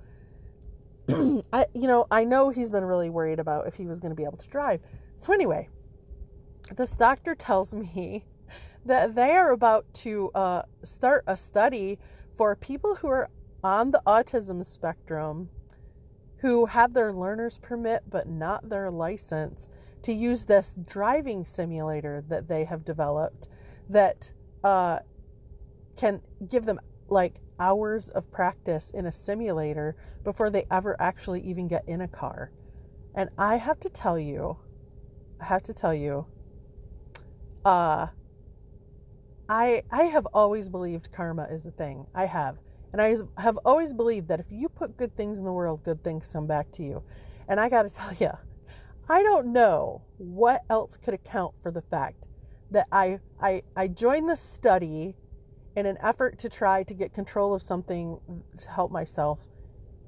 I, 1.53 1.65
you 1.73 1.87
know, 1.87 2.07
I 2.11 2.23
know 2.23 2.49
he's 2.49 2.69
been 2.69 2.85
really 2.85 3.09
worried 3.09 3.39
about 3.39 3.67
if 3.67 3.75
he 3.75 3.85
was 3.85 3.99
going 3.99 4.11
to 4.11 4.15
be 4.15 4.23
able 4.23 4.37
to 4.37 4.47
drive. 4.47 4.81
So, 5.17 5.33
anyway, 5.33 5.69
this 6.75 6.91
doctor 6.91 7.35
tells 7.35 7.73
me 7.73 8.25
that 8.85 9.15
they 9.15 9.31
are 9.31 9.51
about 9.51 9.85
to 9.93 10.31
uh, 10.33 10.63
start 10.83 11.23
a 11.27 11.37
study 11.37 11.99
for 12.35 12.55
people 12.55 12.95
who 12.95 13.07
are 13.07 13.29
on 13.63 13.91
the 13.91 14.01
autism 14.07 14.65
spectrum 14.65 15.49
who 16.37 16.65
have 16.65 16.93
their 16.93 17.13
learner's 17.13 17.59
permit 17.59 18.03
but 18.09 18.27
not 18.27 18.69
their 18.69 18.89
license 18.89 19.67
to 20.01 20.11
use 20.11 20.45
this 20.45 20.73
driving 20.87 21.45
simulator 21.45 22.23
that 22.27 22.47
they 22.47 22.65
have 22.65 22.83
developed 22.83 23.47
that 23.87 24.31
uh, 24.63 24.99
can 25.95 26.21
give 26.49 26.65
them 26.65 26.79
like 27.09 27.39
hours 27.61 28.09
of 28.09 28.29
practice 28.31 28.89
in 28.89 29.05
a 29.05 29.11
simulator 29.11 29.95
before 30.23 30.49
they 30.49 30.65
ever 30.71 30.99
actually 30.99 31.41
even 31.41 31.67
get 31.67 31.87
in 31.87 32.01
a 32.01 32.07
car. 32.07 32.51
And 33.13 33.29
I 33.37 33.57
have 33.57 33.79
to 33.81 33.89
tell 33.89 34.17
you, 34.17 34.57
I 35.39 35.45
have 35.45 35.61
to 35.63 35.73
tell 35.73 35.93
you, 35.93 36.25
uh, 37.63 38.07
I 39.47 39.83
I 39.91 40.03
have 40.03 40.25
always 40.33 40.69
believed 40.69 41.11
karma 41.11 41.47
is 41.51 41.65
a 41.65 41.71
thing. 41.71 42.07
I 42.15 42.25
have. 42.25 42.57
And 42.93 43.01
I 43.01 43.15
have 43.37 43.57
always 43.63 43.93
believed 43.93 44.27
that 44.29 44.39
if 44.39 44.47
you 44.49 44.67
put 44.67 44.97
good 44.97 45.15
things 45.15 45.37
in 45.37 45.45
the 45.45 45.53
world, 45.53 45.83
good 45.83 46.03
things 46.03 46.31
come 46.33 46.47
back 46.47 46.71
to 46.73 46.83
you. 46.83 47.03
And 47.47 47.59
I 47.59 47.69
got 47.69 47.83
to 47.83 47.89
tell 47.95 48.13
you, 48.19 48.31
I 49.07 49.23
don't 49.23 49.53
know 49.53 50.01
what 50.17 50.61
else 50.69 50.97
could 50.97 51.13
account 51.13 51.53
for 51.61 51.71
the 51.71 51.81
fact 51.81 52.27
that 52.71 52.87
I, 52.91 53.19
I, 53.41 53.63
I 53.75 53.87
joined 53.87 54.29
the 54.29 54.35
study 54.35 55.15
in 55.75 55.85
an 55.85 55.97
effort 56.01 56.37
to 56.39 56.49
try 56.49 56.83
to 56.83 56.93
get 56.93 57.13
control 57.13 57.53
of 57.53 57.61
something 57.61 58.19
to 58.57 58.69
help 58.69 58.91
myself. 58.91 59.39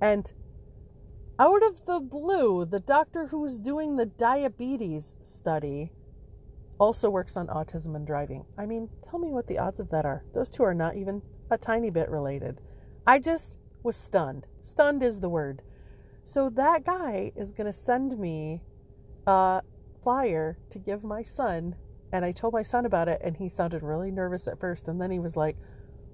And 0.01 0.31
out 1.39 1.63
of 1.63 1.85
the 1.85 1.99
blue, 1.99 2.65
the 2.65 2.79
doctor 2.79 3.27
who 3.27 3.39
was 3.41 3.59
doing 3.59 3.95
the 3.95 4.05
diabetes 4.05 5.15
study 5.21 5.91
also 6.77 7.09
works 7.09 7.37
on 7.37 7.47
autism 7.47 7.95
and 7.95 8.05
driving. 8.05 8.45
I 8.57 8.65
mean, 8.65 8.89
tell 9.09 9.19
me 9.19 9.29
what 9.29 9.47
the 9.47 9.57
odds 9.57 9.79
of 9.79 9.89
that 9.91 10.05
are. 10.05 10.25
Those 10.33 10.49
two 10.49 10.63
are 10.63 10.73
not 10.73 10.95
even 10.95 11.21
a 11.49 11.57
tiny 11.57 11.89
bit 11.89 12.09
related. 12.09 12.59
I 13.07 13.19
just 13.19 13.57
was 13.83 13.95
stunned. 13.95 14.47
Stunned 14.61 15.03
is 15.03 15.19
the 15.19 15.29
word. 15.29 15.61
So 16.25 16.49
that 16.49 16.85
guy 16.85 17.31
is 17.35 17.51
going 17.51 17.67
to 17.67 17.73
send 17.73 18.17
me 18.17 18.61
a 19.27 19.61
flyer 20.03 20.57
to 20.69 20.79
give 20.79 21.03
my 21.03 21.23
son. 21.23 21.75
And 22.13 22.23
I 22.23 22.31
told 22.31 22.53
my 22.53 22.61
son 22.61 22.85
about 22.85 23.09
it, 23.09 23.19
and 23.23 23.35
he 23.35 23.49
sounded 23.49 23.81
really 23.81 24.11
nervous 24.11 24.47
at 24.47 24.59
first. 24.59 24.87
And 24.87 25.01
then 25.01 25.09
he 25.09 25.19
was 25.19 25.35
like, 25.35 25.57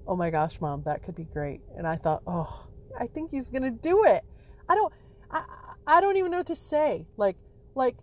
Oh 0.08 0.16
my 0.16 0.30
gosh, 0.30 0.60
mom, 0.60 0.82
that 0.84 1.04
could 1.04 1.14
be 1.14 1.24
great. 1.24 1.60
And 1.76 1.86
I 1.86 1.96
thought, 1.96 2.22
Oh, 2.26 2.66
I 2.98 3.06
think 3.06 3.30
he's 3.30 3.50
going 3.50 3.62
to 3.62 3.70
do 3.70 4.04
it. 4.04 4.24
I 4.68 4.74
don't, 4.74 4.92
I, 5.30 5.44
I 5.86 6.00
don't 6.00 6.16
even 6.16 6.30
know 6.30 6.38
what 6.38 6.46
to 6.46 6.54
say. 6.54 7.06
Like, 7.18 7.36
like, 7.74 7.96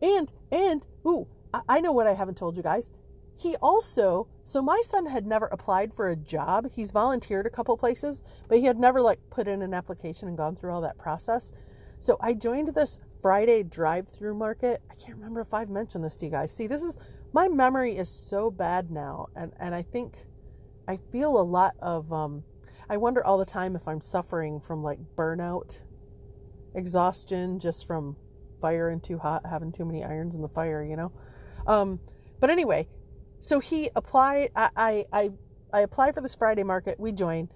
and, 0.00 0.32
and, 0.52 0.86
ooh, 1.04 1.26
I, 1.52 1.60
I 1.68 1.80
know 1.80 1.90
what 1.92 2.06
I 2.06 2.14
haven't 2.14 2.36
told 2.36 2.56
you 2.56 2.62
guys. 2.62 2.90
He 3.36 3.56
also, 3.56 4.28
so 4.44 4.62
my 4.62 4.80
son 4.84 5.06
had 5.06 5.26
never 5.26 5.46
applied 5.46 5.92
for 5.92 6.08
a 6.08 6.16
job. 6.16 6.70
He's 6.72 6.92
volunteered 6.92 7.46
a 7.46 7.50
couple 7.50 7.76
places, 7.76 8.22
but 8.48 8.58
he 8.58 8.64
had 8.66 8.78
never 8.78 9.00
like 9.00 9.18
put 9.30 9.48
in 9.48 9.62
an 9.62 9.74
application 9.74 10.28
and 10.28 10.36
gone 10.36 10.54
through 10.54 10.72
all 10.72 10.80
that 10.82 10.96
process. 10.96 11.52
So 11.98 12.16
I 12.20 12.34
joined 12.34 12.68
this 12.68 13.00
Friday 13.24 13.62
drive-through 13.62 14.34
market. 14.34 14.82
I 14.90 14.94
can't 14.96 15.16
remember 15.16 15.40
if 15.40 15.54
I've 15.54 15.70
mentioned 15.70 16.04
this 16.04 16.14
to 16.16 16.26
you 16.26 16.30
guys. 16.30 16.54
See, 16.54 16.66
this 16.66 16.82
is 16.82 16.98
my 17.32 17.48
memory 17.48 17.96
is 17.96 18.10
so 18.10 18.50
bad 18.50 18.90
now, 18.90 19.28
and 19.34 19.50
and 19.58 19.74
I 19.74 19.80
think 19.80 20.26
I 20.86 20.98
feel 20.98 21.40
a 21.40 21.40
lot 21.40 21.72
of 21.80 22.12
um, 22.12 22.44
I 22.90 22.98
wonder 22.98 23.24
all 23.24 23.38
the 23.38 23.46
time 23.46 23.76
if 23.76 23.88
I'm 23.88 24.02
suffering 24.02 24.60
from 24.60 24.82
like 24.82 24.98
burnout, 25.16 25.78
exhaustion, 26.74 27.60
just 27.60 27.86
from 27.86 28.14
firing 28.60 29.00
too 29.00 29.16
hot, 29.16 29.46
having 29.46 29.72
too 29.72 29.86
many 29.86 30.04
irons 30.04 30.34
in 30.34 30.42
the 30.42 30.48
fire, 30.48 30.84
you 30.84 30.96
know. 30.96 31.10
Um, 31.66 32.00
but 32.40 32.50
anyway, 32.50 32.88
so 33.40 33.58
he 33.58 33.88
applied. 33.96 34.50
I, 34.54 34.68
I, 34.76 35.06
I, 35.14 35.30
I 35.72 35.80
applied 35.80 36.12
for 36.12 36.20
this 36.20 36.34
Friday 36.34 36.62
market. 36.62 37.00
We 37.00 37.10
joined. 37.10 37.48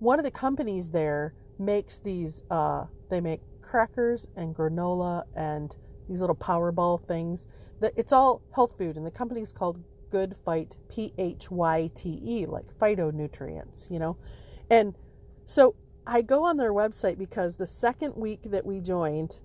One 0.00 0.18
of 0.18 0.26
the 0.26 0.30
companies 0.30 0.90
there 0.90 1.32
makes 1.58 1.98
these. 1.98 2.42
Uh, 2.50 2.84
they 3.08 3.22
make 3.22 3.40
crackers 3.74 4.28
and 4.36 4.54
granola 4.54 5.24
and 5.34 5.74
these 6.08 6.20
little 6.20 6.36
Powerball 6.36 7.04
things. 7.08 7.48
It's 7.96 8.12
all 8.12 8.40
health 8.54 8.78
food, 8.78 8.96
and 8.96 9.04
the 9.04 9.10
company's 9.10 9.52
called 9.52 9.82
Good 10.10 10.36
Phyte, 10.46 10.76
P 10.88 11.12
H 11.18 11.50
Y 11.50 11.90
T 11.92 12.20
E, 12.22 12.46
like 12.46 12.72
phytonutrients, 12.78 13.90
you 13.90 13.98
know. 13.98 14.16
And 14.70 14.94
so 15.44 15.74
I 16.06 16.22
go 16.22 16.44
on 16.44 16.56
their 16.56 16.72
website 16.72 17.18
because 17.18 17.56
the 17.56 17.66
second 17.66 18.14
week 18.14 18.42
that 18.44 18.64
we 18.64 18.78
joined, 18.78 19.40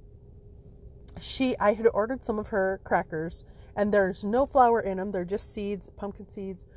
she 1.19 1.57
I 1.57 1.73
had 1.73 1.87
ordered 1.91 2.23
some 2.23 2.37
of 2.37 2.49
her 2.49 2.81
crackers 2.83 3.45
and 3.75 3.91
there's 3.91 4.23
no 4.23 4.45
flour 4.45 4.79
in 4.79 4.97
them. 4.97 5.09
They're 5.09 5.25
just 5.25 5.51
seeds, 5.51 5.89
pumpkin 5.97 6.29
seeds, 6.29 6.67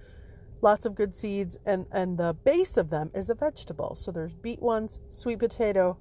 lots 0.62 0.86
of 0.86 0.94
good 0.94 1.14
seeds, 1.14 1.58
and 1.66 1.84
and 1.92 2.16
the 2.16 2.32
base 2.32 2.78
of 2.78 2.88
them 2.88 3.10
is 3.14 3.28
a 3.28 3.34
vegetable. 3.34 3.94
So 3.94 4.10
there's 4.10 4.32
beet 4.32 4.62
ones, 4.62 4.98
sweet 5.10 5.38
potato, 5.38 5.98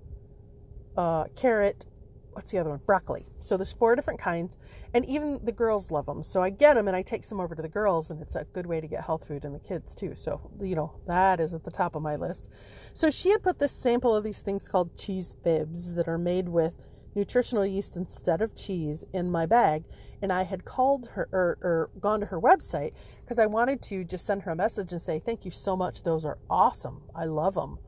uh, 0.98 1.26
carrot. 1.36 1.86
What's 2.34 2.52
the 2.52 2.60
other 2.60 2.70
one? 2.70 2.80
Broccoli. 2.86 3.26
So 3.42 3.58
there's 3.58 3.74
four 3.74 3.96
different 3.96 4.20
kinds, 4.20 4.58
and 4.94 5.06
even 5.06 5.42
the 5.44 5.52
girls 5.52 5.92
love 5.92 6.06
them. 6.06 6.24
So 6.24 6.42
I 6.42 6.50
get 6.50 6.76
them 6.76 6.88
and 6.88 6.96
I 6.96 7.02
take 7.02 7.26
some 7.26 7.42
over 7.42 7.56
to 7.56 7.62
the 7.62 7.68
girls, 7.68 8.10
and 8.10 8.22
it's 8.22 8.36
a 8.36 8.46
good 8.54 8.66
way 8.66 8.80
to 8.80 8.88
get 8.88 9.04
health 9.04 9.28
food 9.28 9.44
in 9.44 9.52
the 9.52 9.60
kids 9.60 9.94
too. 9.94 10.14
So 10.16 10.50
you 10.62 10.76
know 10.76 10.94
that 11.08 11.40
is 11.40 11.54
at 11.54 11.66
the 11.66 11.72
top 11.72 11.96
of 11.96 12.02
my 12.02 12.16
list. 12.16 12.50
So 12.94 13.12
she 13.12 13.32
had 13.32 13.44
put 13.44 13.60
this 13.60 13.74
sample 13.74 14.16
of 14.16 14.24
these 14.24 14.40
things 14.40 14.68
called 14.68 14.98
cheese 14.98 15.36
fibs 15.44 15.94
that 15.96 16.08
are 16.08 16.18
made 16.18 16.48
with 16.48 16.78
nutritional 17.16 17.66
yeast 17.66 17.98
instead 17.98 18.42
of 18.42 18.56
cheese 18.56 19.04
in 19.14 19.30
my 19.30 19.46
bag 19.46 19.84
and 20.22 20.32
I 20.32 20.44
had 20.44 20.66
called 20.66 21.10
her 21.14 21.28
or, 21.32 21.58
or 21.62 21.90
gone 22.00 22.20
to 22.20 22.28
her 22.28 22.40
website 22.40 22.94
because 23.22 23.40
I 23.40 23.48
wanted 23.48 23.82
to 23.84 24.04
just 24.04 24.26
send 24.26 24.44
her 24.44 24.52
a 24.52 24.56
message 24.56 24.92
and 24.92 25.02
say, 25.02 25.20
Thank 25.20 25.46
you 25.46 25.52
so 25.52 25.76
much. 25.76 26.04
Those 26.04 26.24
are 26.26 26.38
awesome. 26.50 27.02
I 27.16 27.26
love 27.26 27.56
them. 27.56 27.80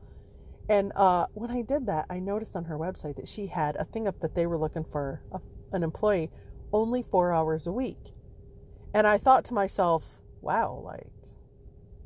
And 0.68 0.92
uh, 0.96 1.26
when 1.34 1.50
I 1.50 1.62
did 1.62 1.86
that, 1.86 2.06
I 2.08 2.18
noticed 2.20 2.56
on 2.56 2.64
her 2.64 2.78
website 2.78 3.16
that 3.16 3.28
she 3.28 3.46
had 3.46 3.76
a 3.76 3.84
thing 3.84 4.08
up 4.08 4.20
that 4.20 4.34
they 4.34 4.46
were 4.46 4.58
looking 4.58 4.84
for 4.84 5.22
a, 5.32 5.40
an 5.72 5.82
employee 5.82 6.30
only 6.72 7.02
four 7.02 7.32
hours 7.32 7.66
a 7.66 7.72
week. 7.72 7.98
And 8.94 9.06
I 9.06 9.18
thought 9.18 9.44
to 9.46 9.54
myself, 9.54 10.04
wow, 10.40 10.80
like 10.84 11.06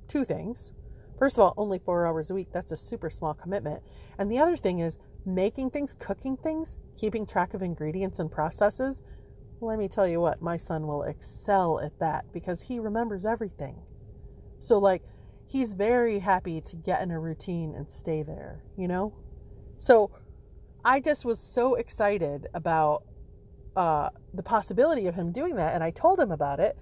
two 0.08 0.24
things. 0.24 0.72
First 1.18 1.36
of 1.36 1.40
all, 1.40 1.54
only 1.56 1.78
four 1.78 2.06
hours 2.06 2.30
a 2.30 2.34
week, 2.34 2.48
that's 2.52 2.72
a 2.72 2.76
super 2.76 3.10
small 3.10 3.34
commitment. 3.34 3.82
And 4.18 4.30
the 4.30 4.38
other 4.38 4.56
thing 4.56 4.80
is 4.80 4.98
making 5.26 5.70
things, 5.70 5.94
cooking 5.98 6.36
things, 6.36 6.76
keeping 6.96 7.26
track 7.26 7.54
of 7.54 7.62
ingredients 7.62 8.18
and 8.18 8.30
processes 8.30 9.02
let 9.60 9.78
me 9.78 9.88
tell 9.88 10.06
you 10.06 10.20
what, 10.20 10.40
my 10.40 10.56
son 10.56 10.86
will 10.86 11.02
excel 11.02 11.80
at 11.80 11.98
that 11.98 12.24
because 12.32 12.62
he 12.62 12.78
remembers 12.78 13.24
everything. 13.24 13.76
So, 14.60 14.78
like, 14.78 15.02
he's 15.48 15.74
very 15.74 16.20
happy 16.20 16.60
to 16.60 16.76
get 16.76 17.02
in 17.02 17.10
a 17.10 17.18
routine 17.18 17.74
and 17.74 17.90
stay 17.90 18.22
there, 18.22 18.62
you 18.76 18.86
know? 18.86 19.14
So, 19.78 20.10
I 20.84 21.00
just 21.00 21.24
was 21.24 21.40
so 21.40 21.74
excited 21.74 22.46
about 22.54 23.02
uh, 23.76 24.10
the 24.32 24.42
possibility 24.42 25.06
of 25.06 25.16
him 25.16 25.32
doing 25.32 25.56
that. 25.56 25.74
And 25.74 25.82
I 25.82 25.90
told 25.90 26.20
him 26.20 26.30
about 26.30 26.60
it. 26.60 26.78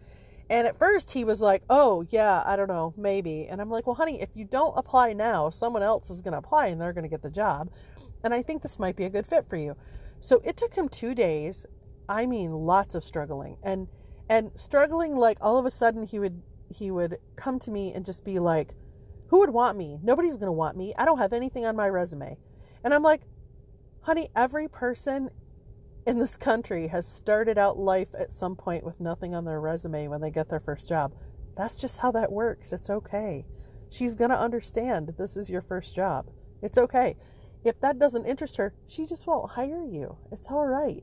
And 0.50 0.66
at 0.66 0.78
first, 0.78 1.12
he 1.12 1.24
was 1.24 1.40
like, 1.40 1.62
oh, 1.70 2.06
yeah, 2.10 2.42
I 2.44 2.56
don't 2.56 2.68
know, 2.68 2.94
maybe. 2.96 3.46
And 3.48 3.60
I'm 3.60 3.70
like, 3.70 3.86
well, 3.86 3.96
honey, 3.96 4.20
if 4.20 4.28
you 4.34 4.44
don't 4.44 4.76
apply 4.76 5.12
now, 5.14 5.50
someone 5.50 5.82
else 5.82 6.10
is 6.10 6.20
going 6.20 6.32
to 6.32 6.38
apply 6.38 6.66
and 6.66 6.80
they're 6.80 6.92
going 6.92 7.04
to 7.04 7.08
get 7.08 7.22
the 7.22 7.30
job. 7.30 7.70
And 8.22 8.34
I 8.34 8.42
think 8.42 8.62
this 8.62 8.78
might 8.78 8.96
be 8.96 9.04
a 9.04 9.10
good 9.10 9.26
fit 9.26 9.48
for 9.48 9.56
you. 9.56 9.76
So 10.20 10.40
it 10.44 10.56
took 10.56 10.74
him 10.74 10.88
two 10.88 11.14
days 11.14 11.66
I 12.08 12.26
mean 12.26 12.52
lots 12.52 12.94
of 12.94 13.04
struggling 13.04 13.56
and 13.62 13.88
and 14.28 14.50
struggling 14.54 15.14
like 15.14 15.38
all 15.40 15.58
of 15.58 15.66
a 15.66 15.70
sudden 15.70 16.04
he 16.04 16.18
would 16.18 16.42
he 16.68 16.90
would 16.90 17.18
come 17.36 17.58
to 17.60 17.70
me 17.70 17.92
and 17.92 18.04
just 18.04 18.24
be 18.24 18.38
like 18.38 18.74
Who 19.28 19.38
would 19.40 19.50
want 19.50 19.76
me? 19.76 19.98
Nobody's 20.02 20.36
going 20.36 20.46
to 20.46 20.52
want 20.52 20.76
me. 20.76 20.94
I 20.96 21.04
don't 21.04 21.18
have 21.18 21.32
anything 21.32 21.64
on 21.64 21.76
my 21.76 21.88
resume. 21.88 22.36
And 22.84 22.94
I'm 22.94 23.02
like, 23.02 23.22
honey, 24.02 24.28
every 24.36 24.68
person 24.68 25.30
in 26.06 26.20
this 26.20 26.36
country 26.36 26.86
has 26.88 27.06
started 27.06 27.58
out 27.58 27.78
life 27.78 28.14
at 28.16 28.30
some 28.30 28.54
point 28.54 28.84
with 28.84 29.00
nothing 29.00 29.34
on 29.34 29.44
their 29.44 29.60
resume 29.60 30.06
when 30.06 30.20
they 30.20 30.30
get 30.30 30.48
their 30.48 30.60
first 30.60 30.88
job. 30.88 31.12
That's 31.56 31.80
just 31.80 31.98
how 31.98 32.12
that 32.12 32.30
works. 32.30 32.72
It's 32.72 32.88
okay. 32.88 33.44
She's 33.90 34.14
going 34.14 34.30
to 34.30 34.38
understand 34.38 35.14
this 35.18 35.36
is 35.36 35.50
your 35.50 35.62
first 35.62 35.96
job. 35.96 36.30
It's 36.62 36.78
okay. 36.78 37.16
If 37.64 37.80
that 37.80 37.98
doesn't 37.98 38.26
interest 38.26 38.56
her, 38.58 38.74
she 38.86 39.06
just 39.06 39.26
won't 39.26 39.50
hire 39.50 39.82
you. 39.84 40.16
It's 40.30 40.48
all 40.48 40.66
right. 40.66 41.02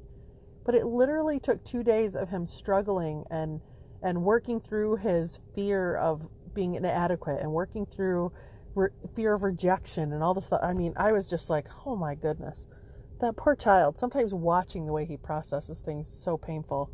But 0.63 0.75
it 0.75 0.85
literally 0.85 1.39
took 1.39 1.63
two 1.63 1.83
days 1.83 2.15
of 2.15 2.29
him 2.29 2.47
struggling 2.47 3.25
and 3.29 3.59
and 4.03 4.21
working 4.23 4.59
through 4.59 4.97
his 4.97 5.39
fear 5.55 5.95
of 5.95 6.29
being 6.53 6.75
inadequate 6.75 7.39
and 7.39 7.51
working 7.51 7.85
through 7.85 8.31
re- 8.75 8.89
fear 9.15 9.33
of 9.33 9.43
rejection 9.43 10.13
and 10.13 10.21
all 10.21 10.33
this 10.33 10.45
stuff. 10.45 10.59
I 10.61 10.73
mean, 10.73 10.93
I 10.97 11.13
was 11.13 11.29
just 11.29 11.49
like, 11.49 11.67
oh 11.85 11.95
my 11.95 12.13
goodness, 12.13 12.67
that 13.21 13.37
poor 13.37 13.55
child. 13.55 13.97
Sometimes 13.97 14.33
watching 14.33 14.85
the 14.85 14.91
way 14.91 15.05
he 15.05 15.17
processes 15.17 15.79
things 15.79 16.09
is 16.09 16.17
so 16.19 16.37
painful. 16.37 16.91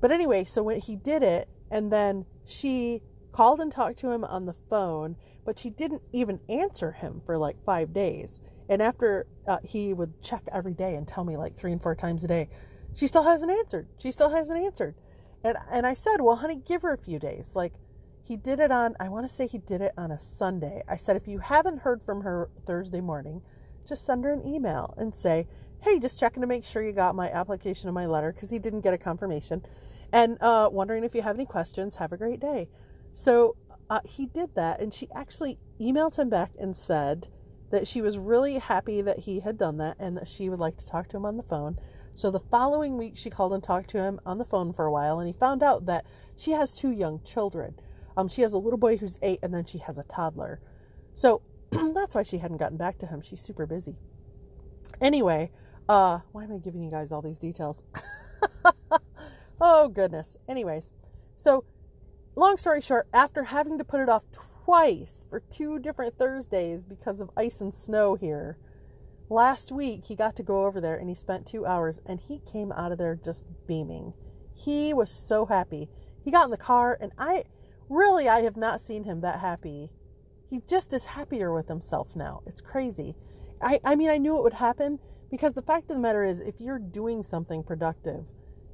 But 0.00 0.10
anyway, 0.10 0.44
so 0.44 0.62
when 0.62 0.80
he 0.80 0.96
did 0.96 1.22
it, 1.22 1.48
and 1.70 1.92
then 1.92 2.26
she 2.44 3.00
called 3.32 3.60
and 3.60 3.70
talked 3.70 3.98
to 3.98 4.10
him 4.10 4.24
on 4.24 4.46
the 4.46 4.54
phone, 4.68 5.16
but 5.44 5.58
she 5.58 5.70
didn't 5.70 6.02
even 6.12 6.40
answer 6.48 6.90
him 6.90 7.22
for 7.24 7.38
like 7.38 7.56
five 7.64 7.92
days. 7.92 8.40
And 8.68 8.82
after 8.82 9.26
uh, 9.46 9.58
he 9.62 9.94
would 9.94 10.20
check 10.22 10.42
every 10.52 10.74
day 10.74 10.96
and 10.96 11.06
tell 11.06 11.24
me 11.24 11.36
like 11.36 11.56
three 11.56 11.72
and 11.72 11.80
four 11.80 11.94
times 11.94 12.24
a 12.24 12.28
day, 12.28 12.48
she 12.94 13.06
still 13.06 13.22
hasn't 13.22 13.50
answered. 13.50 13.88
She 13.98 14.10
still 14.10 14.30
hasn't 14.30 14.64
answered. 14.64 14.94
And 15.44 15.56
and 15.70 15.86
I 15.86 15.94
said, 15.94 16.20
well, 16.20 16.36
honey, 16.36 16.60
give 16.66 16.82
her 16.82 16.92
a 16.92 16.98
few 16.98 17.18
days. 17.18 17.52
Like 17.54 17.72
he 18.30 18.36
did 18.36 18.60
it 18.60 18.70
on, 18.70 18.94
I 19.00 19.08
want 19.08 19.26
to 19.26 19.34
say 19.34 19.48
he 19.48 19.58
did 19.58 19.80
it 19.80 19.92
on 19.98 20.12
a 20.12 20.18
Sunday. 20.18 20.84
I 20.88 20.96
said, 20.96 21.16
if 21.16 21.26
you 21.26 21.38
haven't 21.38 21.80
heard 21.80 22.02
from 22.02 22.20
her 22.22 22.48
Thursday 22.64 23.00
morning, 23.00 23.42
just 23.88 24.04
send 24.04 24.24
her 24.24 24.32
an 24.32 24.46
email 24.46 24.94
and 24.96 25.12
say, 25.12 25.48
hey, 25.80 25.98
just 25.98 26.20
checking 26.20 26.40
to 26.40 26.46
make 26.46 26.64
sure 26.64 26.80
you 26.82 26.92
got 26.92 27.16
my 27.16 27.28
application 27.30 27.88
and 27.88 27.94
my 27.94 28.06
letter 28.06 28.32
because 28.32 28.50
he 28.50 28.58
didn't 28.58 28.82
get 28.82 28.94
a 28.94 28.98
confirmation. 28.98 29.64
And 30.12 30.40
uh, 30.40 30.68
wondering 30.70 31.02
if 31.02 31.14
you 31.14 31.22
have 31.22 31.36
any 31.36 31.46
questions. 31.46 31.96
Have 31.96 32.12
a 32.12 32.16
great 32.16 32.38
day. 32.38 32.68
So 33.12 33.56
uh, 33.88 34.00
he 34.04 34.26
did 34.26 34.54
that, 34.54 34.80
and 34.80 34.94
she 34.94 35.08
actually 35.14 35.58
emailed 35.80 36.16
him 36.16 36.28
back 36.28 36.52
and 36.58 36.76
said 36.76 37.28
that 37.70 37.86
she 37.86 38.02
was 38.02 38.18
really 38.18 38.58
happy 38.58 39.00
that 39.02 39.18
he 39.20 39.40
had 39.40 39.58
done 39.58 39.78
that 39.78 39.96
and 39.98 40.16
that 40.16 40.28
she 40.28 40.48
would 40.48 40.60
like 40.60 40.76
to 40.78 40.86
talk 40.86 41.08
to 41.08 41.16
him 41.16 41.24
on 41.24 41.36
the 41.36 41.42
phone. 41.42 41.78
So 42.14 42.30
the 42.30 42.40
following 42.40 42.98
week, 42.98 43.16
she 43.16 43.30
called 43.30 43.52
and 43.52 43.62
talked 43.62 43.90
to 43.90 43.98
him 43.98 44.20
on 44.26 44.38
the 44.38 44.44
phone 44.44 44.72
for 44.72 44.86
a 44.86 44.92
while, 44.92 45.18
and 45.18 45.26
he 45.26 45.32
found 45.32 45.62
out 45.62 45.86
that 45.86 46.04
she 46.36 46.50
has 46.52 46.74
two 46.74 46.90
young 46.90 47.20
children. 47.22 47.74
Um, 48.16 48.28
she 48.28 48.42
has 48.42 48.52
a 48.52 48.58
little 48.58 48.78
boy 48.78 48.96
who's 48.96 49.18
eight, 49.22 49.38
and 49.42 49.54
then 49.54 49.64
she 49.64 49.78
has 49.78 49.98
a 49.98 50.02
toddler. 50.02 50.60
So 51.14 51.42
that's 51.70 52.14
why 52.14 52.22
she 52.22 52.38
hadn't 52.38 52.58
gotten 52.58 52.76
back 52.76 52.98
to 52.98 53.06
him. 53.06 53.20
She's 53.20 53.40
super 53.40 53.66
busy. 53.66 53.96
Anyway, 55.00 55.50
uh, 55.88 56.20
why 56.32 56.44
am 56.44 56.52
I 56.52 56.58
giving 56.58 56.82
you 56.82 56.90
guys 56.90 57.12
all 57.12 57.22
these 57.22 57.38
details? 57.38 57.82
oh 59.60 59.88
goodness. 59.88 60.36
Anyways, 60.48 60.92
so 61.36 61.64
long 62.36 62.56
story 62.56 62.80
short, 62.80 63.08
after 63.12 63.44
having 63.44 63.78
to 63.78 63.84
put 63.84 64.00
it 64.00 64.08
off 64.08 64.24
twice 64.32 65.24
for 65.28 65.40
two 65.40 65.78
different 65.78 66.18
Thursdays 66.18 66.84
because 66.84 67.20
of 67.20 67.30
ice 67.36 67.60
and 67.60 67.74
snow 67.74 68.14
here, 68.14 68.58
last 69.30 69.70
week 69.70 70.04
he 70.04 70.14
got 70.14 70.36
to 70.36 70.42
go 70.42 70.66
over 70.66 70.80
there 70.80 70.96
and 70.96 71.08
he 71.08 71.14
spent 71.14 71.46
two 71.46 71.64
hours 71.64 72.00
and 72.04 72.20
he 72.20 72.40
came 72.40 72.72
out 72.72 72.92
of 72.92 72.98
there 72.98 73.14
just 73.14 73.46
beaming. 73.66 74.12
He 74.54 74.92
was 74.92 75.10
so 75.10 75.46
happy. 75.46 75.88
He 76.22 76.30
got 76.30 76.44
in 76.44 76.50
the 76.50 76.56
car 76.58 76.98
and 77.00 77.12
I 77.16 77.44
really 77.88 78.28
I 78.28 78.40
have 78.40 78.56
not 78.56 78.80
seen 78.80 79.04
him 79.04 79.20
that 79.20 79.38
happy. 79.38 79.90
He 80.50 80.60
just 80.68 80.92
is 80.92 81.04
happier 81.04 81.54
with 81.54 81.68
himself 81.68 82.14
now. 82.16 82.42
It's 82.44 82.60
crazy. 82.60 83.14
I, 83.62 83.78
I 83.84 83.94
mean 83.94 84.10
I 84.10 84.18
knew 84.18 84.36
it 84.36 84.42
would 84.42 84.52
happen 84.54 84.98
because 85.30 85.52
the 85.52 85.62
fact 85.62 85.90
of 85.90 85.96
the 85.96 86.02
matter 86.02 86.24
is 86.24 86.40
if 86.40 86.60
you're 86.60 86.80
doing 86.80 87.22
something 87.22 87.62
productive 87.62 88.26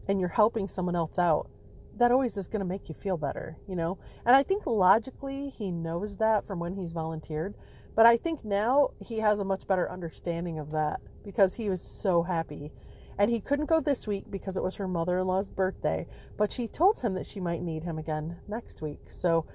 and 0.08 0.18
you're 0.18 0.30
helping 0.30 0.66
someone 0.66 0.96
else 0.96 1.18
out, 1.18 1.50
that 1.98 2.12
always 2.12 2.36
is 2.36 2.48
going 2.48 2.60
to 2.60 2.66
make 2.66 2.88
you 2.88 2.94
feel 2.94 3.16
better, 3.16 3.56
you 3.66 3.74
know? 3.74 3.98
And 4.24 4.36
I 4.36 4.42
think 4.42 4.66
logically 4.66 5.50
he 5.50 5.70
knows 5.70 6.16
that 6.16 6.46
from 6.46 6.58
when 6.58 6.74
he's 6.74 6.92
volunteered. 6.92 7.54
But 7.96 8.06
I 8.06 8.18
think 8.18 8.44
now 8.44 8.90
he 9.00 9.18
has 9.20 9.40
a 9.40 9.44
much 9.44 9.66
better 9.66 9.90
understanding 9.90 10.58
of 10.58 10.70
that 10.72 11.00
because 11.24 11.54
he 11.54 11.68
was 11.70 11.80
so 11.80 12.22
happy. 12.22 12.70
And 13.18 13.30
he 13.30 13.40
couldn't 13.40 13.66
go 13.66 13.80
this 13.80 14.06
week 14.06 14.30
because 14.30 14.58
it 14.58 14.62
was 14.62 14.76
her 14.76 14.86
mother 14.86 15.18
in 15.18 15.26
law's 15.26 15.48
birthday, 15.48 16.06
but 16.36 16.52
she 16.52 16.68
told 16.68 17.00
him 17.00 17.14
that 17.14 17.26
she 17.26 17.40
might 17.40 17.62
need 17.62 17.82
him 17.82 17.98
again 17.98 18.36
next 18.46 18.82
week. 18.82 19.10
So 19.10 19.46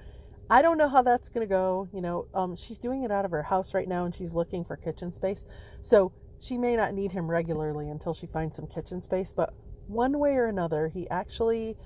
I 0.50 0.60
don't 0.60 0.76
know 0.76 0.88
how 0.88 1.02
that's 1.02 1.28
going 1.28 1.46
to 1.46 1.50
go. 1.50 1.88
You 1.94 2.00
know, 2.00 2.26
um, 2.34 2.56
she's 2.56 2.78
doing 2.78 3.04
it 3.04 3.12
out 3.12 3.24
of 3.24 3.30
her 3.30 3.44
house 3.44 3.72
right 3.72 3.88
now 3.88 4.04
and 4.04 4.14
she's 4.14 4.34
looking 4.34 4.64
for 4.64 4.76
kitchen 4.76 5.12
space. 5.12 5.46
So 5.80 6.12
she 6.40 6.58
may 6.58 6.74
not 6.74 6.92
need 6.92 7.12
him 7.12 7.30
regularly 7.30 7.88
until 7.88 8.12
she 8.12 8.26
finds 8.26 8.56
some 8.56 8.66
kitchen 8.66 9.00
space. 9.00 9.32
But 9.32 9.54
one 9.86 10.18
way 10.18 10.32
or 10.32 10.46
another, 10.46 10.88
he 10.88 11.08
actually 11.10 11.76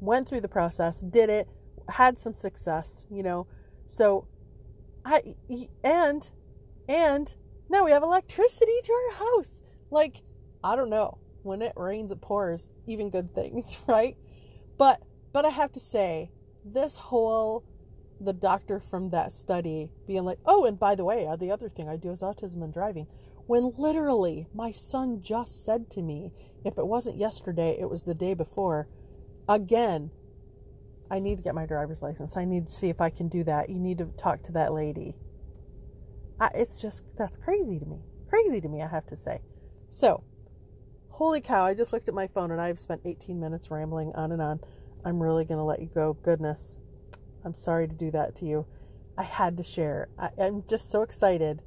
went 0.00 0.26
through 0.26 0.40
the 0.40 0.48
process, 0.48 1.00
did 1.02 1.28
it, 1.28 1.46
had 1.90 2.18
some 2.18 2.32
success, 2.32 3.04
you 3.10 3.22
know. 3.22 3.46
So 3.86 4.26
I 5.06 5.36
and 5.84 6.28
and 6.88 7.34
now 7.68 7.84
we 7.84 7.92
have 7.92 8.02
electricity 8.02 8.72
to 8.82 8.92
our 8.92 9.14
house. 9.14 9.62
Like, 9.90 10.22
I 10.64 10.74
don't 10.74 10.90
know. 10.90 11.18
When 11.42 11.62
it 11.62 11.74
rains 11.76 12.10
it 12.10 12.20
pours, 12.20 12.70
even 12.88 13.10
good 13.10 13.32
things, 13.32 13.76
right? 13.86 14.16
But 14.76 15.00
but 15.32 15.44
I 15.44 15.50
have 15.50 15.70
to 15.72 15.80
say, 15.80 16.30
this 16.64 16.96
whole 16.96 17.64
the 18.20 18.32
doctor 18.32 18.80
from 18.80 19.10
that 19.10 19.30
study 19.30 19.92
being 20.08 20.24
like, 20.24 20.38
"Oh, 20.44 20.64
and 20.64 20.78
by 20.78 20.96
the 20.96 21.04
way, 21.04 21.26
uh, 21.26 21.36
the 21.36 21.52
other 21.52 21.68
thing 21.68 21.88
I 21.88 21.96
do 21.96 22.10
is 22.10 22.20
autism 22.20 22.64
and 22.64 22.72
driving." 22.72 23.06
When 23.46 23.74
literally 23.78 24.48
my 24.52 24.72
son 24.72 25.22
just 25.22 25.64
said 25.64 25.88
to 25.90 26.02
me, 26.02 26.32
if 26.64 26.78
it 26.78 26.86
wasn't 26.86 27.16
yesterday, 27.16 27.76
it 27.78 27.88
was 27.88 28.02
the 28.02 28.14
day 28.14 28.34
before, 28.34 28.88
again, 29.48 30.10
I 31.10 31.18
need 31.18 31.36
to 31.36 31.42
get 31.42 31.54
my 31.54 31.66
driver's 31.66 32.02
license. 32.02 32.36
I 32.36 32.44
need 32.44 32.66
to 32.66 32.72
see 32.72 32.88
if 32.88 33.00
I 33.00 33.10
can 33.10 33.28
do 33.28 33.44
that. 33.44 33.70
You 33.70 33.78
need 33.78 33.98
to 33.98 34.06
talk 34.18 34.42
to 34.44 34.52
that 34.52 34.72
lady. 34.72 35.14
I, 36.40 36.50
it's 36.54 36.80
just, 36.80 37.02
that's 37.16 37.36
crazy 37.36 37.78
to 37.78 37.86
me. 37.86 38.00
Crazy 38.28 38.60
to 38.60 38.68
me, 38.68 38.82
I 38.82 38.88
have 38.88 39.06
to 39.06 39.16
say. 39.16 39.40
So, 39.90 40.24
holy 41.08 41.40
cow, 41.40 41.64
I 41.64 41.74
just 41.74 41.92
looked 41.92 42.08
at 42.08 42.14
my 42.14 42.26
phone 42.26 42.50
and 42.50 42.60
I've 42.60 42.78
spent 42.78 43.02
18 43.04 43.38
minutes 43.38 43.70
rambling 43.70 44.12
on 44.14 44.32
and 44.32 44.42
on. 44.42 44.60
I'm 45.04 45.22
really 45.22 45.44
going 45.44 45.58
to 45.58 45.64
let 45.64 45.80
you 45.80 45.88
go. 45.94 46.14
Goodness. 46.24 46.78
I'm 47.44 47.54
sorry 47.54 47.86
to 47.86 47.94
do 47.94 48.10
that 48.10 48.34
to 48.36 48.44
you. 48.44 48.66
I 49.16 49.22
had 49.22 49.56
to 49.58 49.62
share. 49.62 50.08
I, 50.18 50.30
I'm 50.38 50.64
just 50.68 50.90
so 50.90 51.02
excited. 51.02 51.62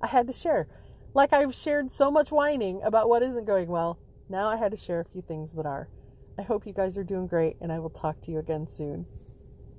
I 0.00 0.06
had 0.06 0.28
to 0.28 0.32
share. 0.32 0.68
Like 1.12 1.32
I've 1.32 1.54
shared 1.54 1.90
so 1.90 2.10
much 2.10 2.30
whining 2.30 2.80
about 2.82 3.08
what 3.08 3.22
isn't 3.22 3.46
going 3.46 3.68
well. 3.68 3.98
Now 4.28 4.48
I 4.48 4.56
had 4.56 4.70
to 4.70 4.76
share 4.76 5.00
a 5.00 5.04
few 5.04 5.22
things 5.22 5.52
that 5.52 5.66
are. 5.66 5.88
I 6.38 6.42
hope 6.42 6.66
you 6.66 6.74
guys 6.74 6.98
are 6.98 7.04
doing 7.04 7.26
great, 7.26 7.56
and 7.62 7.72
I 7.72 7.78
will 7.78 7.90
talk 7.90 8.20
to 8.22 8.30
you 8.30 8.38
again 8.38 8.68
soon. 8.68 9.06